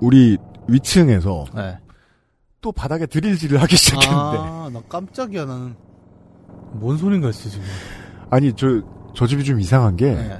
[0.00, 0.36] 우리
[0.68, 1.78] 위층에서 네.
[2.60, 5.74] 또 바닥에 드릴질을 하기 시작했는데 아, 나 깜짝이야 나는
[6.72, 7.64] 뭔 소린가 했어 지금.
[8.30, 8.82] 아니 저
[9.14, 10.38] 저 집이 좀 이상한 게 네.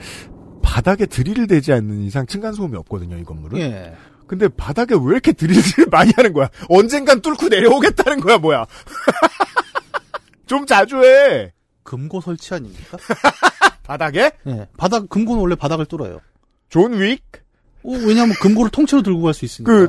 [0.60, 3.58] 바닥에 드릴을 대지 않는 이상 층간 소음이 없거든요 이 건물은.
[3.60, 3.94] 예.
[4.26, 6.48] 근데 바닥에 왜 이렇게 드릴질을 많이 하는 거야?
[6.68, 8.66] 언젠간 뚫고 내려오겠다는 거야 뭐야?
[10.46, 11.52] 좀 자주 해.
[11.82, 12.98] 금고 설치 아닙니까?
[13.84, 14.32] 바닥에?
[14.46, 14.66] 예.
[14.76, 16.20] 바닥 금고는 원래 바닥을 뚫어요.
[16.74, 17.20] 존 윅?
[17.84, 19.72] 어, 왜냐하면 금고를 통째로 들고 갈 수 있으니까.
[19.72, 19.86] 그,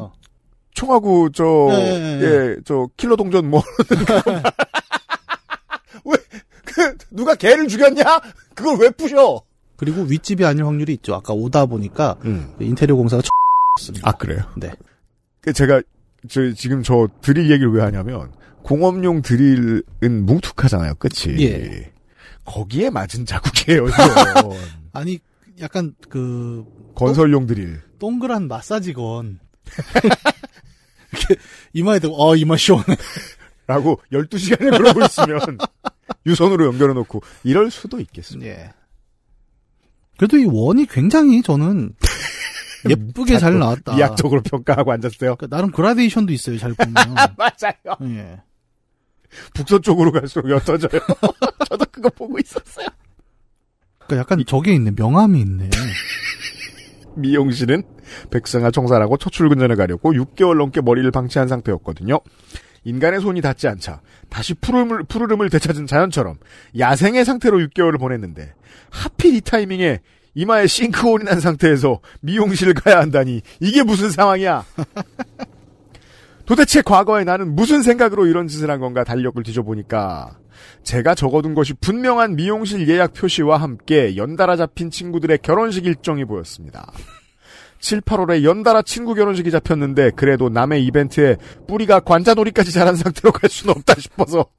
[0.76, 2.22] 총하고 저, 예, 예, 예.
[2.22, 3.64] 예, 저 킬러 동전 뭐
[6.06, 6.16] 왜,
[6.64, 8.04] 그, 누가 개를 죽였냐?
[8.54, 9.42] 그걸 왜 부셔?
[9.78, 11.16] 그리고 윗집이 아닐 확률이 있죠.
[11.16, 12.54] 아까 오다 보니까 음.
[12.60, 13.24] 인테리어 공사가
[13.80, 14.44] 습니다 아, 그래요?
[14.56, 14.72] 네.
[15.42, 15.82] 그 제가,
[16.30, 19.82] 저, 지금 저 드릴 얘기를 왜 하냐면, 공업용 드릴은
[20.28, 21.44] 뭉툭하잖아요, 끝이.
[21.48, 21.92] 예.
[22.44, 23.88] 거기에 맞은 자국이에요.
[24.94, 25.20] 아니
[25.62, 27.82] 약간 그 건설용 드릴.
[28.00, 29.40] 동그란 마사지건
[31.12, 31.36] 이렇게
[31.74, 32.86] 이마에 대고 어 이마 시원해.
[33.68, 35.40] 라고 12시간을 그러고 있으면,
[36.28, 38.48] 유선으로 연결해 놓고, 이럴 수도 있겠습니다.
[38.48, 38.74] 예.
[40.18, 41.96] 그래도 이 원이 굉장히 저는
[42.88, 43.96] 예쁘게 잘 나왔다.
[43.96, 45.36] 미학적으로 평가하고 앉았어요.
[45.36, 46.60] 그러니까 나름 그라데이션도 있어요.
[46.60, 46.94] 잘 보면.
[47.36, 48.14] 맞아요.
[48.16, 48.42] 예.
[49.56, 51.02] 북서쪽으로 갈수록 옅어져요.
[51.68, 52.88] 저도 그거 보고 있었어요.
[54.06, 54.92] 그러니까 약간 저게 있네.
[54.96, 55.70] 명암이 있네.
[57.16, 57.84] 미용실은
[58.30, 62.20] 백성아 청산하고 첫 출근 전에 가려고 6개월 넘게 머리를 방치한 상태였거든요.
[62.84, 66.38] 인간의 손이 닿지 않자 다시 푸르름을, 푸르름을 되찾은 자연처럼
[66.78, 68.54] 야생의 상태로 6개월을 보냈는데
[68.92, 70.02] 하필 이 타이밍에
[70.36, 74.66] 이마에 싱크홀이 난 상태에서 미용실을 가야 한다니 이게 무슨 상황이야?
[76.46, 80.38] 도대체 과거에 나는 무슨 생각으로 이런 짓을 한 건가 달력을 뒤져보니까
[80.84, 86.92] 제가 적어둔 것이 분명한 미용실 예약 표시와 함께 연달아 잡힌 친구들의 결혼식 일정이 보였습니다.
[87.80, 93.76] 7, 8월에 연달아 친구 결혼식이 잡혔는데 그래도 남의 이벤트에 뿌리가 관자놀이까지 자란 상태로 갈 수는
[93.78, 94.46] 없다 싶어서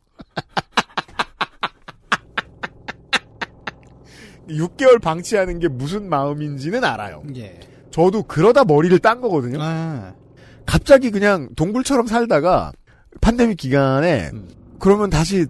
[4.48, 7.24] 6개월 방치하는 게 무슨 마음인지는 알아요.
[7.36, 7.58] 예.
[7.90, 9.58] 저도 그러다 머리를 딴 거거든요.
[9.60, 10.14] 아,
[10.66, 12.72] 갑자기 그냥 동굴처럼 살다가
[13.20, 14.48] 팬데믹 기간에 음.
[14.78, 15.46] 그러면 다시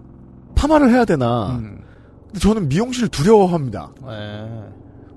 [0.57, 1.57] 파마를 해야 되나.
[1.57, 1.79] 음.
[2.25, 3.91] 근데 저는 미용실을 두려워합니다.
[4.09, 4.47] 예.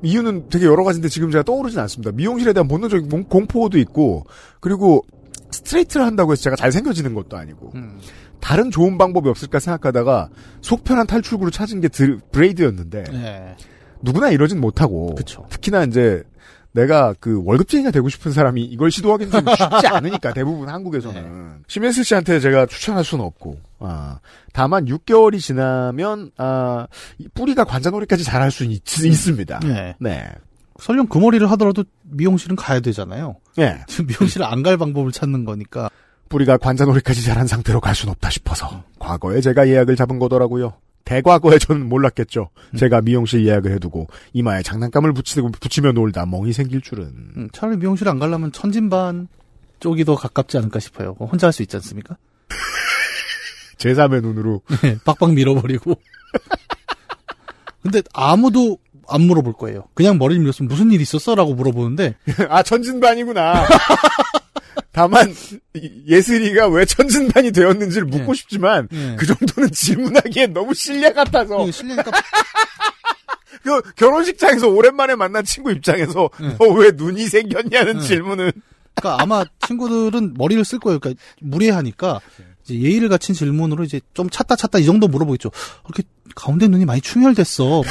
[0.02, 2.12] 이유는 되게 여러 가지인데 지금 제가 떠오르진 않습니다.
[2.12, 4.24] 미용실에 대한 본능적인 공- 공포도 있고
[4.60, 5.04] 그리고
[5.50, 7.98] 스트레이트를 한다고 해서 제가 잘생겨지는 것도 아니고 음.
[8.40, 10.28] 다른 좋은 방법이 없을까 생각하다가
[10.62, 13.56] 속편한 탈출구를 찾은 게 드, braid였는데 예.
[14.02, 15.44] 누구나 이러진 못하고 그쵸.
[15.50, 16.22] 특히나 이제
[16.72, 22.40] 내가 그 월급쟁이가 되고 싶은 사람이 이걸 시도하기는 좀 쉽지 않으니까 대부분 한국에서는 심현슬 씨한테
[22.40, 24.20] 제가 추천할 수는 없고 아
[24.52, 26.86] 다만 6개월이 지나면 아이
[27.34, 29.60] 뿌리가 관자놀이까지 자랄 수 있, 있습니다.
[29.64, 29.94] 예.
[29.98, 30.28] 네.
[30.78, 33.36] 설령 그 머리를 하더라도 미용실은 가야 되잖아요.
[33.58, 33.80] 예.
[33.86, 35.90] 지금 미용실을 안갈 방법을 찾는 거니까.
[36.30, 40.72] 뿌리가 관자놀이까지 자란 상태로 갈 수는 없다 싶어서 과거에 제가 예약을 잡은 거더라고요.
[41.04, 42.50] 대과거에 저는 몰랐겠죠.
[42.78, 47.04] 제가 미용실 예약을 해두고 이마에 장난감을 붙이고 붙이며 놀다 멍이 생길 줄은.
[47.36, 49.28] 음, 차라리 미용실 안 가려면 천진반
[49.80, 51.16] 쪽이 더 가깝지 않을까 싶어요.
[51.18, 52.16] 혼자 할 수 있지 않습니까?
[53.78, 55.94] 제3의 눈으로 네, 빡빡 밀어버리고.
[57.82, 59.84] 근데 아무도 안 물어볼 거예요.
[59.94, 61.34] 그냥 머리를 밀었으면 무슨 일 있었어?
[61.34, 62.14] 라고 물어보는데,
[62.48, 63.66] 아 천진반이구나.
[64.92, 65.34] 다만
[65.74, 68.34] 이- 예슬이가 왜 천진반이 되었는지를 묻고 예.
[68.36, 69.16] 싶지만 예.
[69.18, 72.10] 그 정도는 질문하기엔 너무 실례 같아서 이거 실례니까
[73.62, 76.56] 그 결혼식장에서 오랜만에 만난 친구 입장에서 예.
[76.58, 78.06] 너왜 눈이 생겼냐는 예.
[78.06, 78.50] 질문은
[78.94, 80.98] 그러니까 아마 친구들은 머리를 쓸 거예요.
[80.98, 82.20] 그러니까 무례하니까
[82.68, 85.50] 예의를 갖춘 질문으로 이제 좀 찾다 찾다 이 정도 물어보겠죠.
[85.84, 86.02] 이렇게
[86.34, 87.82] 가운데 눈이 많이 충혈됐어.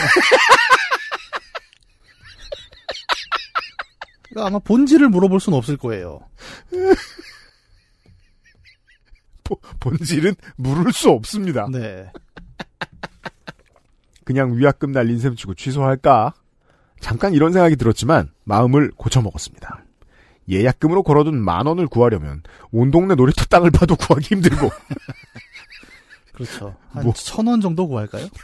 [4.30, 6.22] 그러니까 아마 본질을 물어볼 수는 없을 거예요.
[9.44, 11.68] 보- 본질은 물을 수 없습니다.
[11.72, 12.12] 네.
[14.24, 16.34] 그냥 위약금 날린 셈 치고 취소할까?
[17.00, 19.84] 잠깐 이런 생각이 들었지만 마음을 고쳐먹었습니다.
[20.50, 24.70] 예약금으로 걸어둔 만 원을 구하려면 온 동네 놀이터 땅을 봐도 구하기 힘들고
[26.34, 26.76] 그렇죠.
[26.92, 27.14] 한 뭐.
[27.14, 28.28] 천원 정도 구할까요?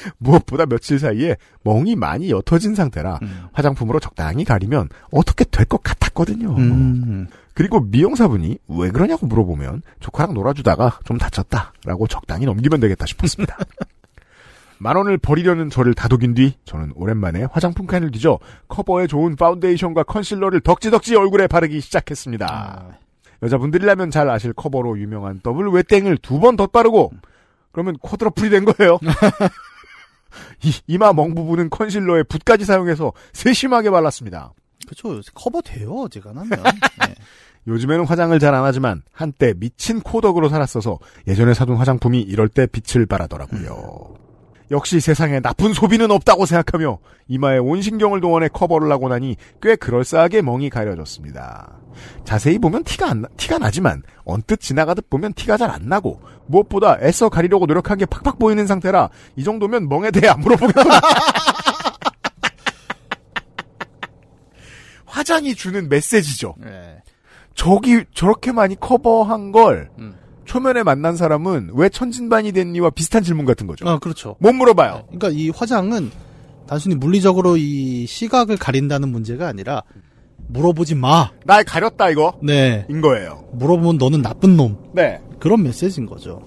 [0.18, 3.44] 무엇보다 며칠 사이에 멍이 많이 옅어진 상태라 음.
[3.52, 6.56] 화장품으로 적당히 가리면 어떻게 될 것 같았거든요.
[6.56, 7.26] 음.
[7.54, 13.56] 그리고 미용사분이 왜 그러냐고 물어보면 조카랑 놀아주다가 좀 다쳤다라고 적당히 넘기면 되겠다 싶었습니다.
[14.78, 20.60] 만 원을 버리려는 저를 다독인 뒤 저는 오랜만에 화장품 칸을 뒤져 커버에 좋은 파운데이션과 concealer를
[20.62, 22.46] 덕지덕지 얼굴에 바르기 시작했습니다.
[22.50, 22.96] 아,
[23.42, 27.12] 여자분들이라면 잘 아실 커버로 유명한 더블 웨땡을 두번 덧바르고
[27.72, 28.98] 그러면 quadruple이 된 거예요.
[30.62, 34.52] 이, 이마 멍 부분은 concealer에 붓까지 사용해서 세심하게 발랐습니다.
[34.86, 35.20] 그렇죠.
[35.34, 36.62] 커버 돼요, 어지간하면.
[37.06, 37.14] 네.
[37.66, 43.06] 요즘에는 화장을 잘 안 하지만 한때 미친 코덕으로 살았어서 예전에 사둔 화장품이 이럴 때 빛을
[43.06, 44.14] 발하더라고요.
[44.70, 50.42] 역시 세상에 나쁜 소비는 없다고 생각하며 이마에 온 신경을 동원해 커버를 하고 나니 꽤 그럴싸하게
[50.42, 51.76] 멍이 가려졌습니다.
[52.24, 56.98] 자세히 보면 티가 안 나, 티가 나지만 언뜻 지나가듯 보면 티가 잘 안 나고 무엇보다
[57.02, 61.00] 애써 가리려고 노력한 게 팍팍 보이는 상태라 이 정도면 멍에 대해 안 물어보겠구나.
[65.04, 66.54] 화장이 주는 메시지죠.
[66.58, 67.02] 네.
[67.54, 70.16] 저기 저렇게 많이 커버한 걸 음.
[70.50, 73.88] 초면에 만난 사람은 왜 천진반이 됐니와 비슷한 질문 같은 거죠.
[73.88, 74.34] 아, 그렇죠.
[74.40, 75.04] 못 물어봐요.
[75.06, 76.10] 그러니까 이 화장은
[76.66, 79.84] 단순히 물리적으로 이 시각을 가린다는 문제가 아니라
[80.48, 81.30] 물어보지 마.
[81.44, 82.84] 날 가렸다 이거 네.
[82.90, 83.44] 인 거예요.
[83.52, 84.76] 물어보면 너는 나쁜 놈.
[84.92, 85.20] 네.
[85.38, 86.42] 그런 메시지인 거죠.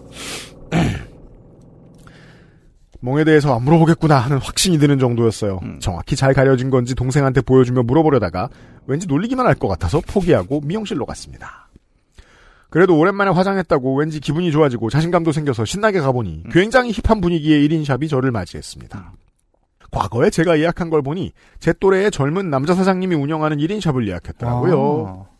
[2.99, 5.61] 멍에 대해서 안 물어보겠구나 하는 확신이 드는 정도였어요.
[5.63, 5.79] 음.
[5.79, 8.49] 정확히 잘 가려진 건지 동생한테 보여주며 물어보려다가
[8.85, 11.62] 왠지 놀리기만 할 것 같아서 포기하고 미용실로 갔습니다.
[12.73, 18.31] 그래도 오랜만에 화장했다고 왠지 기분이 좋아지고 자신감도 생겨서 신나게 가보니 굉장히 힙한 분위기의 1인샵이 저를
[18.31, 19.13] 맞이했습니다.
[19.91, 25.05] 과거에 제가 예약한 걸 보니 제 또래의 젊은 남자 사장님이 운영하는 1인샵을 예약했더라고요.
[25.07, 25.33] 아.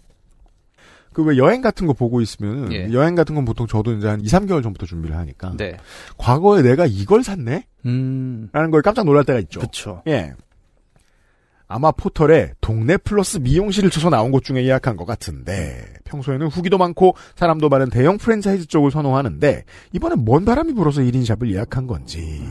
[1.14, 2.94] 그왜 여행 같은 거 보고 있으면 예.
[2.94, 5.78] 여행 같은 건 보통 저도 이제 한 2, 3개월 전부터 준비를 하니까 네.
[6.20, 7.66] 과거에 내가 이걸 샀네?
[7.88, 8.50] 음.
[8.52, 9.60] 라는 걸 깜짝 놀랄 때가 있죠.
[9.60, 10.04] 그렇죠.
[10.06, 10.34] 예.
[11.74, 17.16] 아마 포털에 동네 플러스 미용실을 쳐서 나온 곳 중에 예약한 것 같은데 평소에는 후기도 많고
[17.36, 22.44] 사람도 많은 대형 프랜차이즈 쪽을 선호하는데 이번엔 뭔 바람이 불어서 1인샵을 예약한 건지.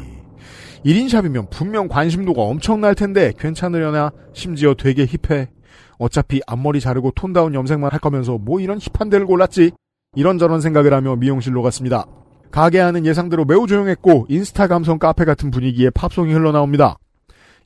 [0.85, 5.51] 1인샵이면 분명 관심도가 엄청날 텐데 괜찮으려나 심지어 되게 hip해.
[5.99, 9.71] 어차피 앞머리 자르고 tone down 염색만 할 거면서 뭐 이런 hip한 데를 골랐지?
[10.17, 12.07] 이런저런 생각을 하며 미용실로 갔습니다.
[12.51, 16.99] 가게 안은 예상대로 매우 조용했고 인스타 감성 카페 같은 분위기에 팝송이 흘러나옵니다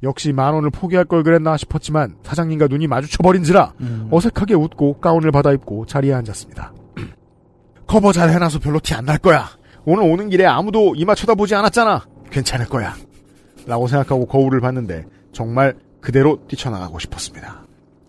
[0.02, 4.08] 역시 만 원을 포기할 걸 그랬나 싶었지만 사장님과 눈이 마주쳐버린지라 음.
[4.10, 6.72] 어색하게 웃고 가운을 받아 입고 자리에 앉았습니다.
[7.86, 9.48] 커버 잘 해놔서 별로 티 안 날 거야.
[9.84, 12.04] 오늘 오는 길에 아무도 이마 쳐다보지 않았잖아.
[12.30, 12.94] 괜찮을 거야.
[13.66, 17.62] 라고 생각하고 거울을 봤는데 정말 그대로 뛰쳐나가고 싶었습니다.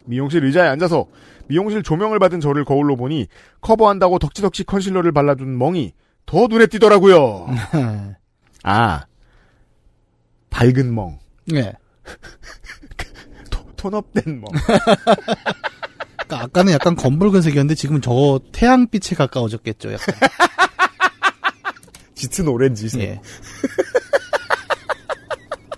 [0.05, 1.05] 미용실 의자에 앉아서
[1.47, 3.27] 미용실 조명을 받은 저를 거울로 보니
[3.61, 5.93] 커버한다고 덕지덕지 컨실러를 발라둔 멍이
[6.25, 7.47] 더 눈에 띄더라고요.
[8.63, 9.05] 아,
[10.49, 11.19] 밝은 멍.
[11.47, 11.73] 네.
[13.49, 14.45] 토- 톤업된 멍.
[16.27, 19.93] 그러니까 아까는 약간 검붉은색이었는데 지금 저 태양빛에 가까워졌겠죠.
[19.93, 20.15] 약간.
[22.15, 23.01] 짙은 오렌지색.
[23.01, 23.21] 예.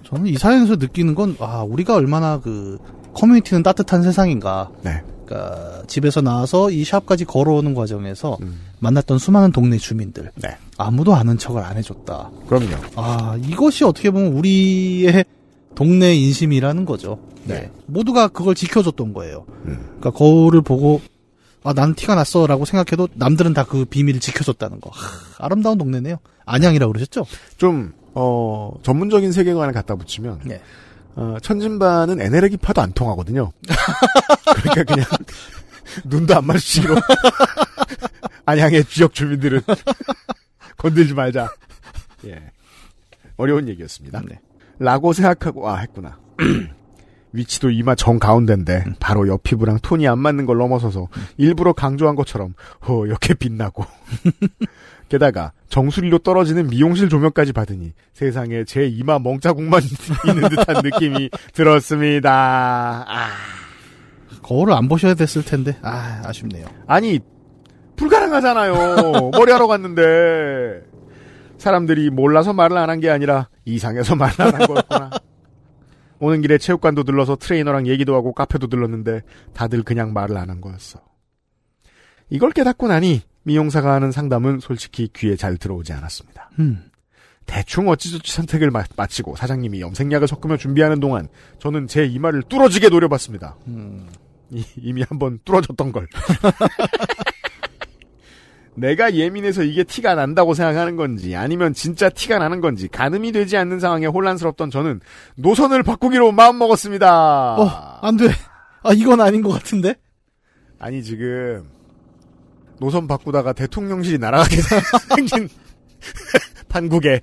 [0.06, 2.80] 저는 이 사연에서 느끼는 건, 아, 우리가 얼마나 그,
[3.14, 4.72] 커뮤니티는 따뜻한 세상인가.
[4.82, 5.04] 네.
[5.26, 8.60] 그러니까 집에서 나와서 이 샵까지 걸어오는 과정에서 음.
[8.80, 10.32] 만났던 수많은 동네 주민들.
[10.36, 10.58] 네.
[10.78, 12.32] 아무도 아는 척을 안 해줬다.
[12.48, 12.76] 그럼요.
[12.96, 15.26] 아, 이것이 어떻게 보면 우리의
[15.76, 17.20] 동네 인심이라는 거죠.
[17.46, 17.72] 네.
[17.86, 19.46] 모두가 그걸 지켜줬던 거예요.
[19.66, 19.78] 음.
[20.00, 21.02] 그러니까 거울을 보고
[21.64, 24.90] 아, 난 티가 났어라고 생각해도 남들은 다 그 비밀을 지켜줬다는 거.
[24.92, 26.18] 하, 아름다운 동네네요.
[26.46, 27.26] 안양이라고 그러셨죠?
[27.58, 30.62] 좀, 어, 전문적인 세계관을 갖다 붙이면, 네.
[31.16, 33.52] 어, 천진반은 에네르기파도 안 통하거든요.
[34.56, 35.06] 그러니까 그냥,
[36.06, 36.96] 눈도 안 마주치기로.
[38.46, 39.62] 안양의 지역 주민들은
[40.78, 41.52] 건들지 말자.
[42.26, 42.52] 예.
[43.38, 44.22] 어려운 얘기였습니다.
[44.28, 44.40] 네.
[44.80, 46.18] 라고 생각하고, 아, 했구나.
[47.32, 52.54] 위치도 이마 정 가운데인데, 바로 옆 피부랑 톤이 안 맞는 걸 넘어서서, 일부러 강조한 것처럼,
[52.88, 53.86] 어, 이렇게 빛나고.
[55.10, 59.82] 게다가, 정수리로 떨어지는 미용실 조명까지 받으니, 세상에 제 이마 멍자국만
[60.28, 63.06] 있는 듯한 느낌이 들었습니다.
[63.08, 63.28] 아.
[64.42, 65.78] 거울을 안 보셔야 됐을 텐데.
[65.84, 66.66] 아, 아쉽네요.
[66.88, 67.20] 아니,
[67.96, 69.32] 불가능하잖아요.
[69.34, 70.82] 머리하러 갔는데.
[71.60, 75.10] 사람들이 몰라서 말을 안 한 게 아니라, 이상해서 한 거였구나.
[76.20, 79.22] 오는 길에 체육관도 들러서 트레이너랑 얘기도 하고 카페도 들렀는데
[79.54, 81.00] 다들 그냥 말을 안 한 거였어.
[82.30, 86.52] 이걸 깨닫고 나니 미용사가 하는 상담은 솔직히 귀에 잘 들어오지 않았습니다.
[86.60, 86.84] 음.
[87.46, 91.28] 대충 어찌저찌 선택을 마, 마치고 사장님이 염색약을 섞으며 준비하는 동안
[91.60, 93.56] 저는 제 이마를 뚫어지게 노려봤습니다.
[93.68, 94.08] 음.
[94.52, 96.08] 이, 이미 한번 뚫어졌던 걸.
[98.80, 103.80] 내가 예민해서 이게 티가 난다고 생각하는 건지 아니면 진짜 티가 나는 건지 가늠이 되지 않는
[103.80, 105.02] 상황에 혼란스럽던 저는
[105.36, 107.56] 노선을 바꾸기로 마음먹었습니다.
[107.56, 108.30] 어, 안 돼.
[108.84, 109.96] 아, 이건 아닌 것 같은데?
[110.80, 111.70] 아니 지금
[112.80, 114.56] 노선 바꾸다가 대통령실이 날아가게
[115.28, 115.50] 생긴
[116.70, 117.20] 판국에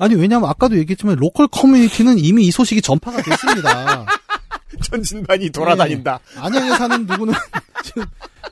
[0.00, 4.06] 아니, 왜냐면 아까도 얘기했지만 로컬 커뮤니티는 이미 이 소식이 전파가 됐습니다.
[4.82, 6.20] 전진반이 돌아다닌다.
[6.34, 6.40] 네.
[6.40, 7.34] 안양에 사는 누구는
[7.84, 8.04] 지금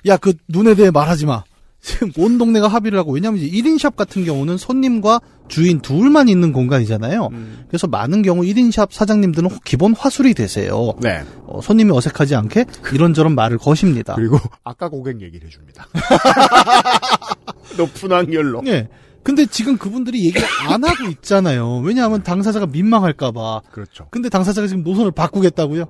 [0.07, 1.45] 야 그 눈에 대해 말하지 마.
[1.81, 6.53] 지금 온 동네가 합의를 하고 왜냐면 이제 1인 샵 같은 경우는 손님과 주인 둘만 있는
[6.53, 7.29] 공간이잖아요.
[7.33, 7.65] 음.
[7.69, 10.95] 그래서 많은 경우 1인 샵 사장님들은 기본 화술이 되세요.
[11.01, 11.23] 네.
[11.47, 14.15] 어, 손님이 어색하지 않게 이런저런 말을 거십니다.
[14.17, 15.87] 그리고 아까 고객 얘기를 해줍니다.
[17.77, 18.63] 높은 확률로.
[18.67, 18.89] 예.
[19.23, 21.79] 근데 지금 그분들이 얘기 안 하고 있잖아요.
[21.81, 23.63] 왜냐하면 당사자가 민망할까봐.
[23.71, 24.09] 그렇죠.
[24.11, 25.85] 근데 당사자가 지금 노선을 바꾸겠다고요?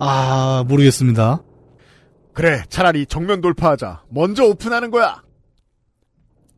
[0.00, 1.42] 아 모르겠습니다.
[2.32, 4.04] 그래, 차라리 정면 돌파하자.
[4.08, 5.22] 먼저 오픈하는 거야.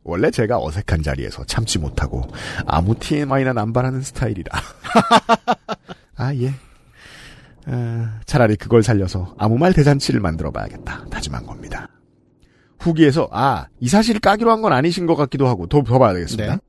[0.05, 2.27] 원래 제가 어색한 자리에서 참지 못하고
[2.65, 4.51] 아무 TMI나 남발하는 스타일이라.
[6.17, 6.53] 아 예.
[7.65, 11.05] 어, 차라리 그걸 살려서 아무 말 대잔치를 만들어 봐야겠다.
[11.09, 11.87] 다짐한 겁니다.
[12.79, 16.55] 후기에서 아 이 사실을 까기로 한 건 아니신 것 같기도 하고 더, 더 봐야 되겠습니다.
[16.55, 16.61] 네.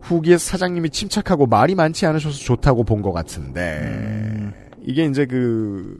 [0.00, 4.52] 후기에서 사장님이 침착하고 말이 많지 않으셔서 좋다고 본 것 같은데
[4.84, 5.96] 이게 이제 그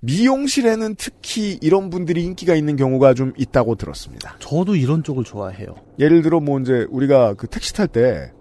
[0.00, 4.36] 미용실에는 특히 이런 분들이 인기가 있는 경우가 좀 있다고 들었습니다.
[4.38, 5.74] 저도 이런 쪽을 좋아해요.
[5.98, 8.32] 예를 들어 뭐 이제 우리가 그 택시 탈때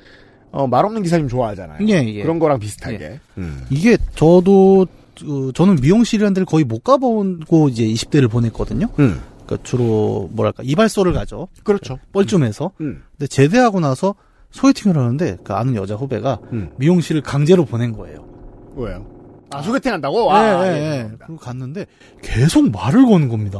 [0.51, 1.85] 어, 말 없는 기사님 좋아하잖아요.
[1.87, 2.21] 예, 예.
[2.21, 3.19] 그런 거랑 비슷하게.
[3.37, 3.65] 음.
[3.69, 4.87] 이게 저도
[5.25, 8.87] 어, 저는 미용실이라는 데를 거의 못 가보고 이제 20대를 보냈거든요.
[8.99, 9.21] 음.
[9.45, 11.49] 그러니까 주로 뭐랄까 이발소를 가죠.
[11.63, 11.99] 그렇죠.
[12.13, 12.71] 뻘쭘해서.
[12.81, 13.03] 음.
[13.17, 14.15] 근데 제대하고 나서
[14.51, 16.69] 소개팅을 하는데 그 아는 여자 후배가 음.
[16.77, 18.25] 미용실을 강제로 보낸 거예요.
[18.75, 19.18] 왜요?
[19.51, 20.27] 아, 소개팅 한다고?
[20.31, 20.79] 예, 아, 예, 예, 예.
[20.93, 21.25] 죄송합니다.
[21.25, 21.85] 그리고 갔는데
[22.21, 23.59] 계속 말을 거는 겁니다.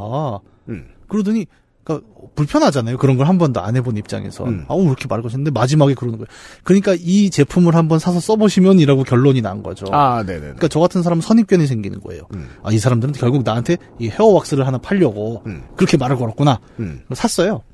[0.70, 0.88] 음.
[1.08, 1.46] 그러더니
[1.84, 2.98] 그러니까 불편하잖아요.
[3.00, 4.44] 그런 걸 한 번도 안 해본 입장에서.
[4.46, 4.66] 음.
[4.68, 6.28] 아우 왜 이렇게 말을 거셨는데 마지막에 그러는 거예요.
[6.64, 9.88] 그러니까 이 제품을 한번 사서 써보시면이라고 결론이 난 거죠.
[9.92, 10.40] 아, 네네.
[10.40, 12.24] 그러니까 저 같은 사람은 선입견이 생기는 거예요.
[12.36, 12.50] 음.
[12.62, 15.64] 아, 이 사람들은 결국 나한테 이 헤어 왁스를 하나 팔려고 음.
[15.76, 16.60] 그렇게 말을 걸었구나.
[16.80, 17.02] 음.
[17.14, 17.64] 샀어요.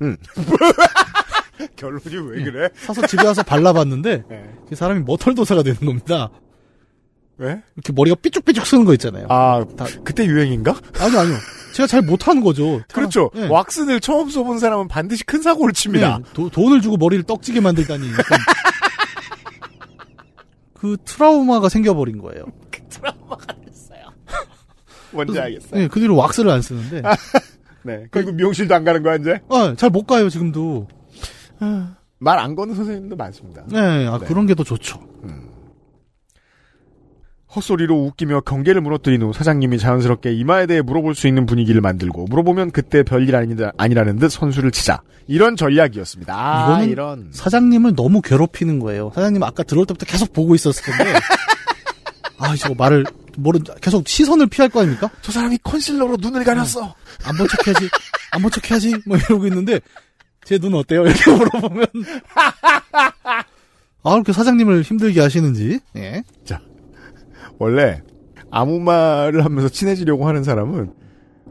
[1.76, 2.68] 결론이 왜 그래?
[2.76, 4.44] 사서 집에 와서 발라봤는데 네.
[4.68, 6.30] 그 사람이 머털도사가 되는 겁니다.
[7.38, 7.60] 왜?
[7.74, 9.26] 이렇게 머리가 삐쭉삐쭉 쓰는 거 있잖아요.
[9.28, 10.74] 아, 다- 그때 유행인가?
[10.98, 11.36] 아니요, 아니요.
[11.74, 12.80] 제가 잘 못하는 거죠.
[12.92, 13.30] 그렇죠.
[13.34, 13.46] 네.
[13.48, 16.18] 왁스를 처음 써본 사람은 반드시 큰 사고를 칩니다.
[16.18, 18.06] 네, 도- 돈을 주고 머리를 떡지게 만들다니.
[20.74, 22.44] 그 트라우마가 생겨버린 거예요.
[25.12, 25.80] 뭔지 알겠어요.
[25.80, 27.02] 네, 그 뒤로 왁스를 안 쓰는데.
[27.82, 28.06] 네.
[28.10, 29.40] 그리고 미용실도 안 가는 거야, 이제?
[29.48, 30.88] 아, 잘 못 가요, 지금도.
[32.18, 33.64] 말 안 거는 선생님도 많습니다.
[33.68, 34.26] 네, 아, 네.
[34.26, 35.00] 그런 게 더 좋죠.
[37.56, 42.70] 헛소리로 웃기며 경계를 무너뜨린 후 사장님이 자연스럽게 이마에 대해 물어볼 수 있는 분위기를 만들고 물어보면
[42.70, 45.00] 그때 별일 아니다, 아니라는 듯 선수를 치자.
[45.26, 46.32] 이런 전략이었습니다.
[46.34, 47.28] 아, 이거는 이런.
[47.32, 49.10] 사장님을 너무 괴롭히는 거예요.
[49.14, 51.14] 사장님 아까 들어올 때부터 계속 보고 있었을 텐데.
[52.38, 53.04] 아, 저거 말을,
[53.38, 55.10] 모른, 계속 시선을 피할 거 아닙니까?
[55.22, 56.94] 저 사람이 컨실러로 눈을 가렸어.
[57.24, 57.88] 안본 척 해야지,
[58.32, 59.80] 안 본 척 해야지, 뭐 이러고 있는데,
[60.44, 61.06] 제 눈 어때요?
[61.06, 61.86] 이렇게 물어보면.
[64.04, 65.80] 아, 이렇게 사장님을 힘들게 하시는지.
[65.96, 66.22] 예.
[67.58, 68.02] 원래
[68.50, 70.92] 아무 말을 하면서 친해지려고 하는 사람은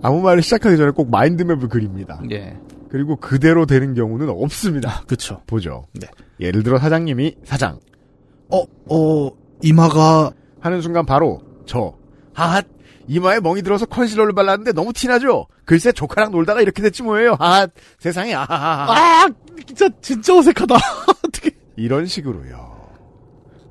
[0.01, 2.21] 아무 말을 시작하기 전에 꼭 마인드맵을 그립니다.
[2.31, 2.57] 예.
[2.89, 5.03] 그리고 그대로 되는 경우는 없습니다.
[5.07, 5.41] 그쵸.
[5.47, 5.85] 보죠.
[5.93, 6.07] 네.
[6.39, 7.79] 예를 들어 사장님이 사장
[8.49, 9.31] 어, 어,
[9.63, 11.95] 이마가, 하는 순간 바로 저
[12.33, 12.65] 하핫
[13.07, 15.47] 이마에 멍이 들어서 컨실러를 발랐는데 너무 티나죠?
[15.63, 17.35] 글쎄 조카랑 놀다가 이렇게 됐지 뭐예요.
[17.39, 19.29] 하핫 세상에 아하하하 아!
[19.65, 20.75] 진짜, 진짜 어색하다.
[21.27, 21.51] 어떻게.
[21.75, 22.84] 이런 식으로요.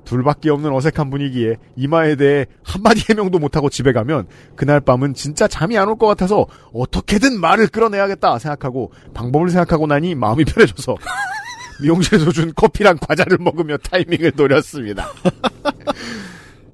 [0.05, 4.27] 둘밖에 없는 어색한 분위기에 이마에 대해 한마디 해명도 못하고 집에 가면
[4.57, 10.15] 그날 밤은 진짜 잠이 안 올 것 같아서 어떻게든 말을 끌어내야겠다 생각하고 방법을 생각하고 나니
[10.15, 10.97] 마음이 편해져서
[11.83, 15.09] 미용실에서 준 커피랑 과자를 먹으며 타이밍을 노렸습니다.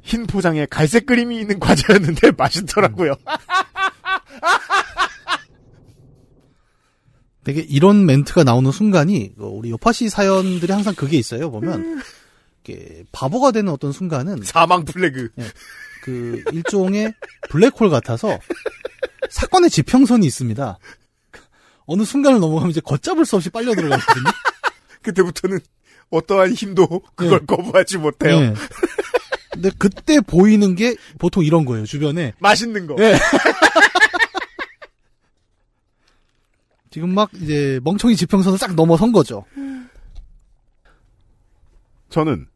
[0.02, 3.14] 흰 포장에 갈색 그림이 있는 과자였는데 맛있더라고요.
[7.44, 11.50] 되게 이런 멘트가 나오는 순간이 그 우리 요파시 사연들이 항상 그게 있어요.
[11.50, 12.04] 보면 이렇게
[13.12, 15.30] 바보가 되는 어떤 순간은 사망 플래그.
[16.02, 17.12] 그 일종의
[17.50, 18.38] 블랙홀 같아서
[19.28, 20.78] 사건의 지평선이 있습니다.
[21.86, 24.24] 어느 순간을 넘어가면 이제 걷잡을 수 없이 빨려 들어가거든요.
[25.02, 25.60] 그때부터는
[26.10, 27.46] 어떠한 힘도 그걸 네.
[27.46, 28.40] 거부하지 못해요.
[28.40, 28.54] 네.
[29.52, 32.32] 근데 그때 보이는 게 보통 이런 거예요, 주변에.
[32.38, 32.96] 맛있는 거.
[33.00, 33.18] 예.
[36.90, 39.44] 지금 막 이제 멍청이 지평선을 싹 넘어선 거죠.
[42.08, 42.46] 저는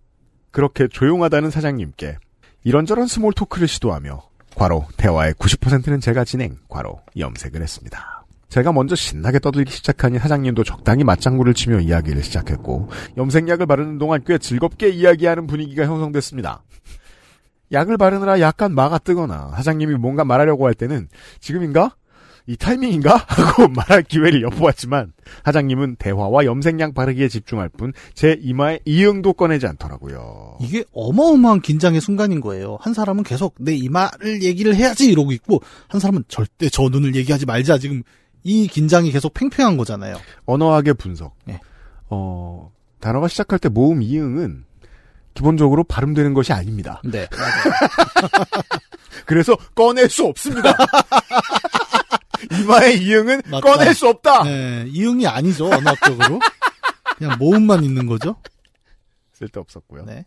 [0.55, 2.17] 그렇게 조용하다는 사장님께
[2.63, 4.23] 이런저런 small talk를 시도하며
[4.55, 8.25] 괄호 대화의 90%는 제가 진행 괄호 염색을 했습니다.
[8.51, 14.39] 제가 먼저 신나게 떠들기 시작하니 사장님도 적당히 맞장구를 치며 이야기를 시작했고 염색약을 바르는 동안 꽤
[14.39, 16.63] 즐겁게 이야기하는 분위기가 형성됐습니다.
[17.73, 21.09] 약을 바르느라 약간 막아 뜨거나 사장님이 뭔가 말하려고 할 때는
[21.41, 21.97] 지금인가?
[22.47, 23.25] 이 타이밍인가?
[23.27, 25.13] 하고 말할 기회를 엿보았지만
[25.45, 30.59] 사장님은 대화와 염색약 바르기에 집중할 뿐 제 이마에 이응도 꺼내지 않더라고요.
[30.61, 32.79] 이게 어마어마한 긴장의 순간인 거예요.
[32.81, 37.47] 한 사람은 계속 내 이마를 얘기를 해야지 이러고 있고 한 사람은 절대 저 눈을 얘기하지
[37.47, 38.03] 말자 지금
[38.43, 40.17] 이 긴장이 계속 팽팽한 거잖아요.
[40.45, 41.35] 언어학의 분석.
[41.47, 41.59] 네.
[42.11, 42.71] 어,
[43.01, 44.65] 단어가 시작할 때 모음 이응은
[45.33, 47.01] 기본적으로 발음되는 것이 아닙니다.
[47.05, 47.27] 네.
[49.27, 50.77] 그래서 꺼낼 수 없습니다.
[52.53, 53.61] 이마의 이응은 맞다.
[53.61, 54.45] 꺼낼 수 없다.
[54.45, 56.41] 네, 이응이 아니죠, 언어학적으로.
[57.17, 58.37] 그냥 모음만 있는 거죠.
[59.33, 60.05] 쓸데 없었고요.
[60.05, 60.25] 네.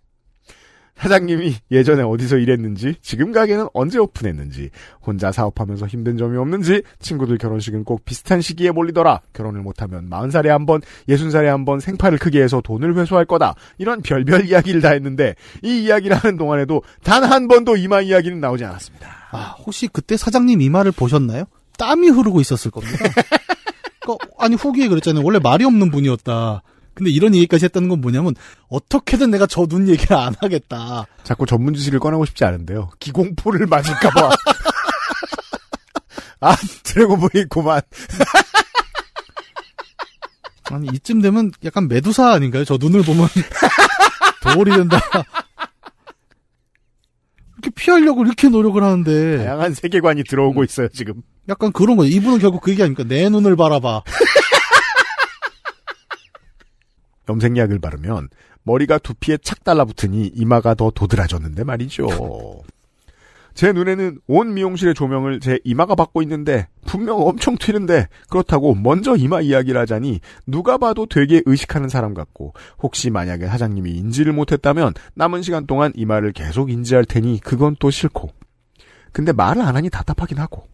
[0.96, 7.84] 사장님이 예전에 어디서 일했는지, 지금 가게는 언제 오픈했는지, 혼자 사업하면서 힘든 점이 없는지, 친구들 결혼식은
[7.84, 9.22] 꼭 비슷한 시기에 몰리더라.
[9.32, 13.54] 결혼을 못하면 40살에 한 번, 60살에 한 번 생파를 크게 해서 돈을 회수할 거다.
[13.78, 18.66] 이런 별별 이야기를 다 했는데, 이 이야기를 하는 동안에도 단 한 번도 이마 이야기는 나오지
[18.66, 19.08] 않았습니다.
[19.32, 21.44] 아, 혹시 그때 사장님 이마를 보셨나요?
[21.78, 22.98] 땀이 흐르고 있었을 겁니다.
[24.02, 25.24] 그러니까 아니, 후기에 그랬잖아요.
[25.24, 26.62] 원래 말이 없는 분이었다.
[26.94, 28.34] 근데 이런 얘기까지 했다는 건 뭐냐면,
[28.70, 31.06] 어떻게든 내가 저 눈 얘기를 안 하겠다.
[31.24, 32.90] 자꾸 전문 지식을 꺼내고 싶지 않은데요.
[33.00, 34.30] 기공포를 맞을까봐.
[36.40, 37.82] 아, 드래곤볼이 있구만.
[40.70, 42.66] 아니, 이쯤 되면 약간 메두사 아닌가요?
[42.66, 43.28] 저 눈을 보면
[44.42, 45.00] 도월이 된다.
[47.58, 51.24] 이렇게 피하려고 이렇게 노력을 하는데, 다양한 세계관이 들어오고 있어요, 지금.
[51.50, 52.10] 약간 그런 거죠.
[52.10, 53.04] 이분은 결국 그 얘기 아닙니까?
[53.04, 54.04] 내 눈을 바라봐.
[57.30, 58.30] 염색약을 바르면
[58.64, 62.08] 머리가 두피에 착 달라붙으니 이마가 더 도드라졌는데 말이죠.
[63.58, 69.42] 제 눈에는 온 미용실의 조명을 제 이마가 받고 있는데 분명 엄청 튀는데 그렇다고 먼저 이마
[69.42, 72.54] 이야기를 하자니 누가 봐도 되게 의식하는 사람 같고
[72.84, 78.30] 혹시 만약에 사장님이 인지를 못했다면 남은 시간 동안 이마를 계속 인지할 테니 그건 또 싫고
[79.12, 80.68] 근데 말을 안 하니 답답하긴 하고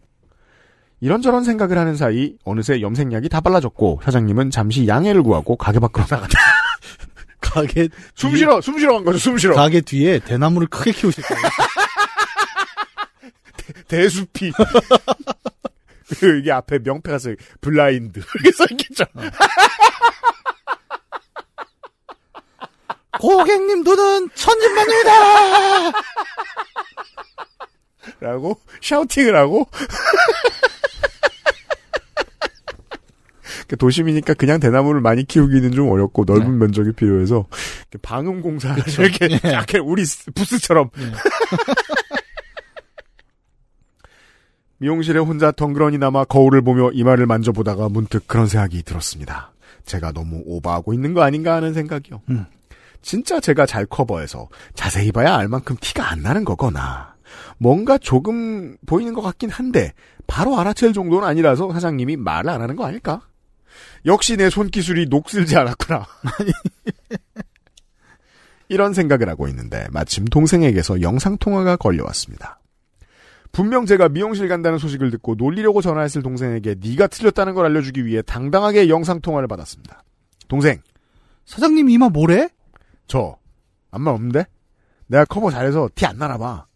[1.00, 6.38] 이런저런 생각을 하는 사이 어느새 염색약이 다 발라졌고 사장님은 잠시 양해를 구하고 가게 밖으로 나갔다.
[7.40, 9.16] 가게, 숨 뒤에- 쉬러 숨 쉬러 간 거죠.
[9.18, 9.54] 숨 쉬러.
[9.54, 11.42] 가게 뒤에 대나무를 크게 키우실 거예요.
[13.94, 14.52] 대수피.
[16.18, 17.30] 그리고 이게 앞에 명패가 써
[17.60, 18.18] 블라인드.
[18.42, 19.04] 이렇게 써있겠죠.
[23.20, 25.92] 고객님 눈은 천진만입니다!
[28.20, 29.68] 라고 샤우팅을 하고.
[33.66, 37.46] 그 도심이니까 그냥 대나무를 많이 키우기는 좀 어렵고 넓은 면적이 필요해서
[38.02, 40.02] 방음 공사를 이렇게 약간 우리
[40.34, 40.90] 부스처럼
[44.78, 49.52] 미용실에 혼자 덩그러니 남아 거울을 보며 이마를 만져보다가 문득 그런 생각이 들었습니다.
[49.86, 52.22] 제가 너무 오버하고 있는 거 아닌가 하는 생각이요.
[52.30, 52.46] 음.
[53.02, 57.14] 진짜 제가 잘 커버해서 자세히 봐야 알 만큼 티가 안 나는 거거나
[57.58, 59.92] 뭔가 조금 보이는 것 같긴 한데
[60.26, 63.20] 바로 알아챌 정도는 아니라서 사장님이 말을 안 하는 거 아닐까?
[64.06, 66.06] 역시 내 손기술이 녹슬지 않았구나.
[68.68, 72.58] 이런 생각을 하고 있는데 마침 동생에게서 영상통화가 걸려왔습니다.
[73.54, 78.88] 분명 제가 미용실 간다는 소식을 듣고 놀리려고 전화했을 동생에게 네가 틀렸다는 걸 알려주기 위해 당당하게
[78.88, 80.02] 영상 통화를 받았습니다.
[80.48, 80.82] 동생,
[81.46, 82.48] 사장님 이마 뭐래?
[83.06, 84.44] 저말 없는데?
[85.06, 86.66] 내가 커버 잘해서 티 안 나나 봐.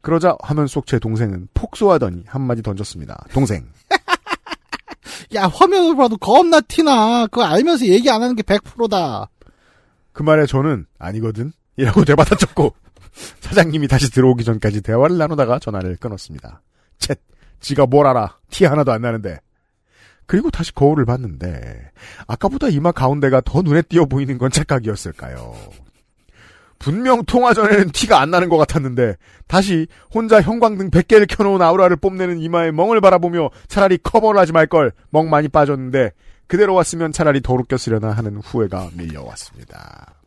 [0.00, 3.24] 그러자 화면 속 제 동생은 폭소하더니 한마디 던졌습니다.
[3.32, 3.68] 동생,
[5.34, 7.26] 야, 화면을 봐도 겁나 티나.
[7.26, 9.28] 그거 알면서 얘기 안 하는 게 100%다.
[10.12, 11.52] 그 말에 저는 아니거든?
[11.76, 12.74] 이라고 되받아쳤고
[13.40, 16.62] 사장님이 다시 들어오기 전까지 대화를 나누다가 전화를 끊었습니다.
[16.98, 17.18] 챗,
[17.60, 18.38] 지가 뭘 알아?
[18.50, 19.38] 티 하나도 안 나는데.
[20.26, 21.90] 그리고 다시 거울을 봤는데
[22.26, 25.56] 아까보다 이마 가운데가 더 눈에 띄어 보이는 건 착각이었을까요?
[26.78, 32.38] 분명 통화 전에는 티가 안 나는 것 같았는데 다시 혼자 형광등 100개를 켜놓은 아우라를 뽐내는
[32.40, 36.12] 이마에 멍을 바라보며 차라리 커버를 하지 말걸 멍 많이 빠졌는데
[36.46, 40.17] 그대로 왔으면 차라리 더 웃겼으려나 하는 후회가 밀려왔습니다.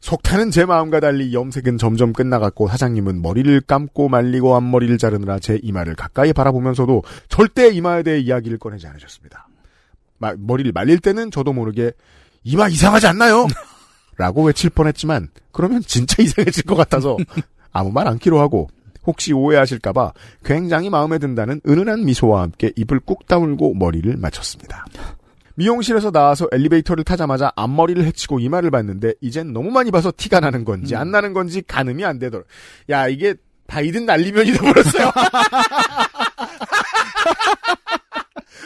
[0.00, 5.94] 속타는 제 마음과 달리 염색은 점점 끝나갔고 사장님은 머리를 감고 말리고 앞머리를 자르느라 제 이마를
[5.94, 9.46] 가까이 바라보면서도 절대 이마에 대해 이야기를 꺼내지 않으셨습니다.
[10.18, 11.92] 마- 머리를 말릴 때는 저도 모르게
[12.44, 13.46] 이마 이상하지 않나요?
[14.16, 17.16] 라고 외칠 뻔했지만 그러면 진짜 이상해질 것 같아서
[17.72, 18.68] 아무 말 않기로 하고
[19.06, 20.12] 혹시 오해하실까봐
[20.44, 24.84] 굉장히 마음에 든다는 은은한 미소와 함께 입을 꾹 다물고 머리를 맞췄습니다.
[25.56, 30.96] 미용실에서 나와서 엘리베이터를 타자마자 앞머리를 헤치고 이마를 봤는데 이젠 너무 많이 봐서 티가 나는 건지
[30.96, 32.44] 안 나는 건지 가늠이 안 되더라.
[32.90, 33.34] 야 이게
[33.66, 35.12] 바이든 날리면이 돼버렸어요.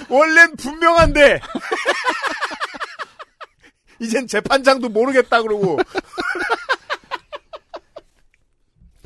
[0.08, 1.40] 원래는 분명한데
[4.00, 5.78] 이젠 재판장도 모르겠다 그러고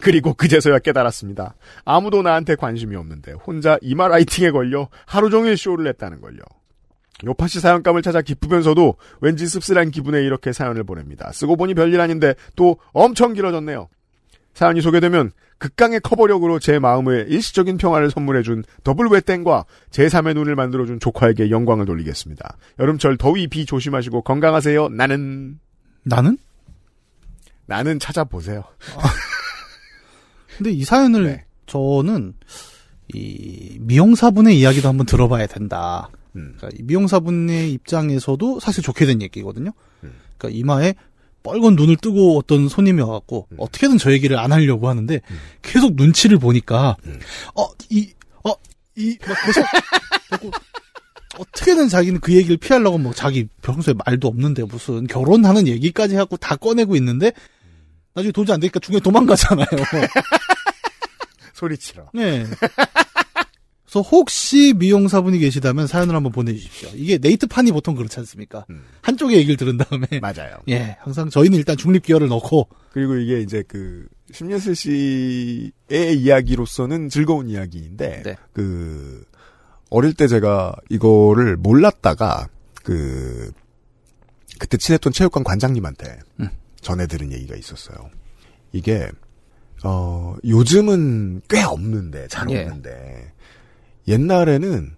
[0.01, 1.57] 그리고 그제서야 깨달았습니다.
[1.85, 6.39] 아무도 나한테 관심이 없는데 혼자 이마 lighting에 걸려 하루 종일 쇼를 했다는 걸요.
[7.25, 11.31] 요파시 사연감을 찾아 기쁘면서도 왠지 씁쓸한 기분에 이렇게 사연을 보냅니다.
[11.33, 13.89] 쓰고 보니 별일 아닌데 또 엄청 길어졌네요.
[14.55, 21.51] 사연이 소개되면 극강의 커버력으로 제 마음에 일시적인 평화를 선물해준 더블 웨땡과 제3의 눈을 만들어준 조카에게
[21.51, 22.57] 영광을 돌리겠습니다.
[22.79, 24.89] 여름철 더위 비 조심하시고 건강하세요.
[24.91, 25.59] 나는
[26.05, 26.39] 나는?
[27.67, 28.65] 나는 찾아보세요.
[30.57, 31.45] 근데 이 사연을 네.
[31.67, 32.35] 저는
[33.15, 36.09] 이 미용사분의 이야기도 한번 들어봐야 된다.
[36.37, 36.55] 음.
[36.57, 39.73] 그러니까 이 미용사분의 입장에서도 사실 좋게 된 얘기거든요.
[40.05, 40.13] 음.
[40.37, 40.95] 그러니까 이마에
[41.43, 43.57] 빨간 눈을 뜨고 어떤 손님이 와갖고 음.
[43.61, 45.21] 어떻게든 저 얘기를 안 하려고 하는데
[45.63, 47.19] 계속 눈치를 보니까 음.
[47.55, 48.13] 어이
[48.45, 48.55] 어
[48.97, 49.65] 이 막 계속
[50.31, 50.51] 자꾸
[51.39, 56.57] 어떻게든 자기는 그 얘기를 피하려고 뭐 자기 평소에 말도 없는데 무슨 결혼하는 얘기까지 해갖고 다
[56.57, 57.31] 꺼내고 있는데
[58.15, 59.67] 나중에 도저히 안 되니까 중간에 도망가잖아요.
[61.55, 62.11] 소리치러.
[62.15, 62.45] 네.
[63.89, 66.91] 그래서 혹시 미용사분이 계시다면 사연을 한번 보내주십시오.
[66.95, 68.67] 이게 네이트판이 보통 그렇지 않습니까?
[68.69, 68.83] 음.
[69.01, 70.59] 한쪽의 얘기를 들은 다음에 맞아요.
[70.69, 75.73] 예, 항상 저희는 일단 중립 기어를 넣고 그리고 이게 이제 그 심예슬 씨의
[76.19, 78.37] 이야기로서는 즐거운 이야기인데 네.
[78.53, 79.25] 그
[79.89, 82.49] 어릴 때 제가 이거를 몰랐다가
[82.83, 83.51] 그
[84.59, 86.51] 그때 친했던 체육관 관장님한테 음.
[86.83, 88.11] 전해 들은 얘기가 있었어요.
[88.73, 89.09] 이게
[89.83, 92.65] 어 요즘은 꽤 없는데 잘 예.
[92.65, 93.33] 없는데
[94.09, 94.97] 옛날에는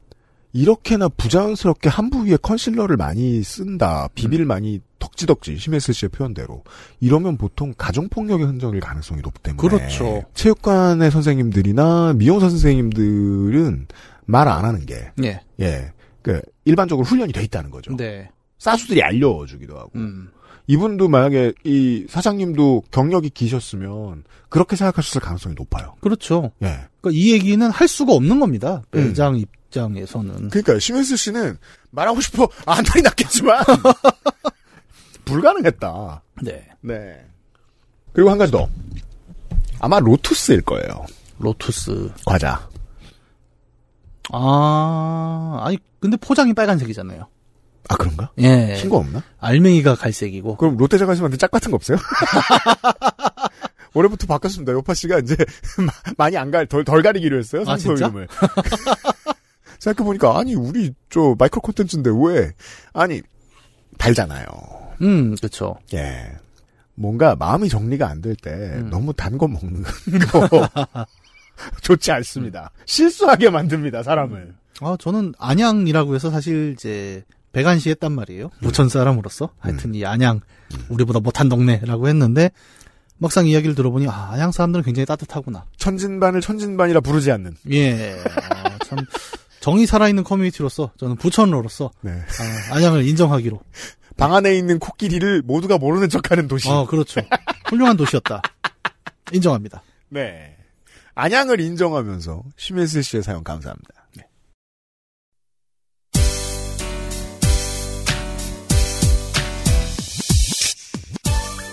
[0.53, 6.65] 이렇게나 부자연스럽게 한부 위에 컨실러를 많이 쓴다, 비비를 많이 덕지덕지 심했을 씨의 표현대로.
[7.01, 10.23] 이러면 보통 가정폭력의 흔적일 가능성이 높기 때문에 그렇죠.
[10.35, 13.87] 체육관의 선생님들이나 미용사 선생님들은
[14.27, 15.93] 말 안 하는 게 예, 예,
[16.23, 17.97] 그 일반적으로 훈련이 돼 있다는 거죠.
[17.97, 19.91] 네, 사수들이 알려주기도 하고.
[19.95, 20.31] 음,
[20.71, 25.97] 이분도 만약에 이 사장님도 경력이 기셨으면 그렇게 생각하셨을 가능성이 높아요.
[26.01, 26.53] 그렇죠.
[26.63, 26.87] 예.
[27.01, 28.81] 그러니까 이 얘기는 할 수가 없는 겁니다.
[28.95, 29.09] 음.
[29.09, 31.59] 매장 입장에서는 그러니까 심현수 씨는
[31.91, 33.65] 말하고 싶어 안달이 났겠지만
[35.27, 36.23] 불가능했다.
[36.43, 37.27] 네, 네.
[38.13, 38.69] 그리고 한 가지 더.
[39.81, 41.05] 아마 로투스일 거예요.
[41.39, 42.13] 로투스.
[42.25, 42.69] 과자.
[44.33, 47.27] 아, 아니 근데 포장이 빨간색이잖아요.
[47.91, 48.31] 아 그런가?
[48.39, 49.21] 예, 신거 없나?
[49.41, 50.57] 알맹이가 갈색이고.
[50.57, 51.99] 그럼 롯데자 가시한테 짝 같은 거 없어요?
[53.95, 54.73] 올해부터 바꿨습니다.
[54.73, 55.37] 요파 씨가 이제
[56.17, 57.65] 많이 안 갈, 덜, 덜 가리기로 했어요.
[57.67, 58.07] 아, 진짜?
[58.07, 58.29] 이름을.
[59.81, 62.53] 생각해보니까, 아니, 우리, 저, 마이크로 콘텐츠인데 왜?
[62.93, 63.23] 아니,
[63.99, 64.47] 달잖아요.
[65.03, 65.77] 음, 그렇죠.
[65.93, 66.31] 예.
[66.95, 68.91] 뭔가 마음이 정리가 안 될 때 음.
[68.91, 69.83] 너무 단 거 먹는
[70.31, 70.69] 거
[71.83, 72.71] 좋지 않습니다.
[72.85, 74.55] 실수하게 만듭니다, 사람을.
[74.83, 78.51] 아, 저는 안양이라고 해서 사실 이제 배관시 했단 말이에요.
[78.61, 79.51] 부천 사람으로서.
[79.59, 80.41] 하여튼 이 안양
[80.89, 82.51] 우리보다 못한 동네라고 했는데
[83.19, 85.65] 막상 이야기를 들어보니 아, 안양 사람들은 굉장히 따뜻하구나.
[85.77, 87.57] 천진반을 천진반이라 부르지 않는.
[87.71, 88.17] 예.
[88.25, 88.99] 아, 참
[89.61, 92.13] 정이 살아있는 커뮤니티로서 저는 부천로로서 네.
[92.13, 93.61] 아, 안양을 인정하기로.
[94.17, 96.71] 방 안에 있는 코끼리를 모두가 모르는 척하는 도시.
[96.71, 97.21] 아, 그렇죠.
[97.69, 98.43] 훌륭한 도시였다.
[99.33, 99.83] 인정합니다.
[100.09, 100.57] 네.
[101.15, 104.00] 안양을 인정하면서 심혜슬 씨의 사연 감사합니다.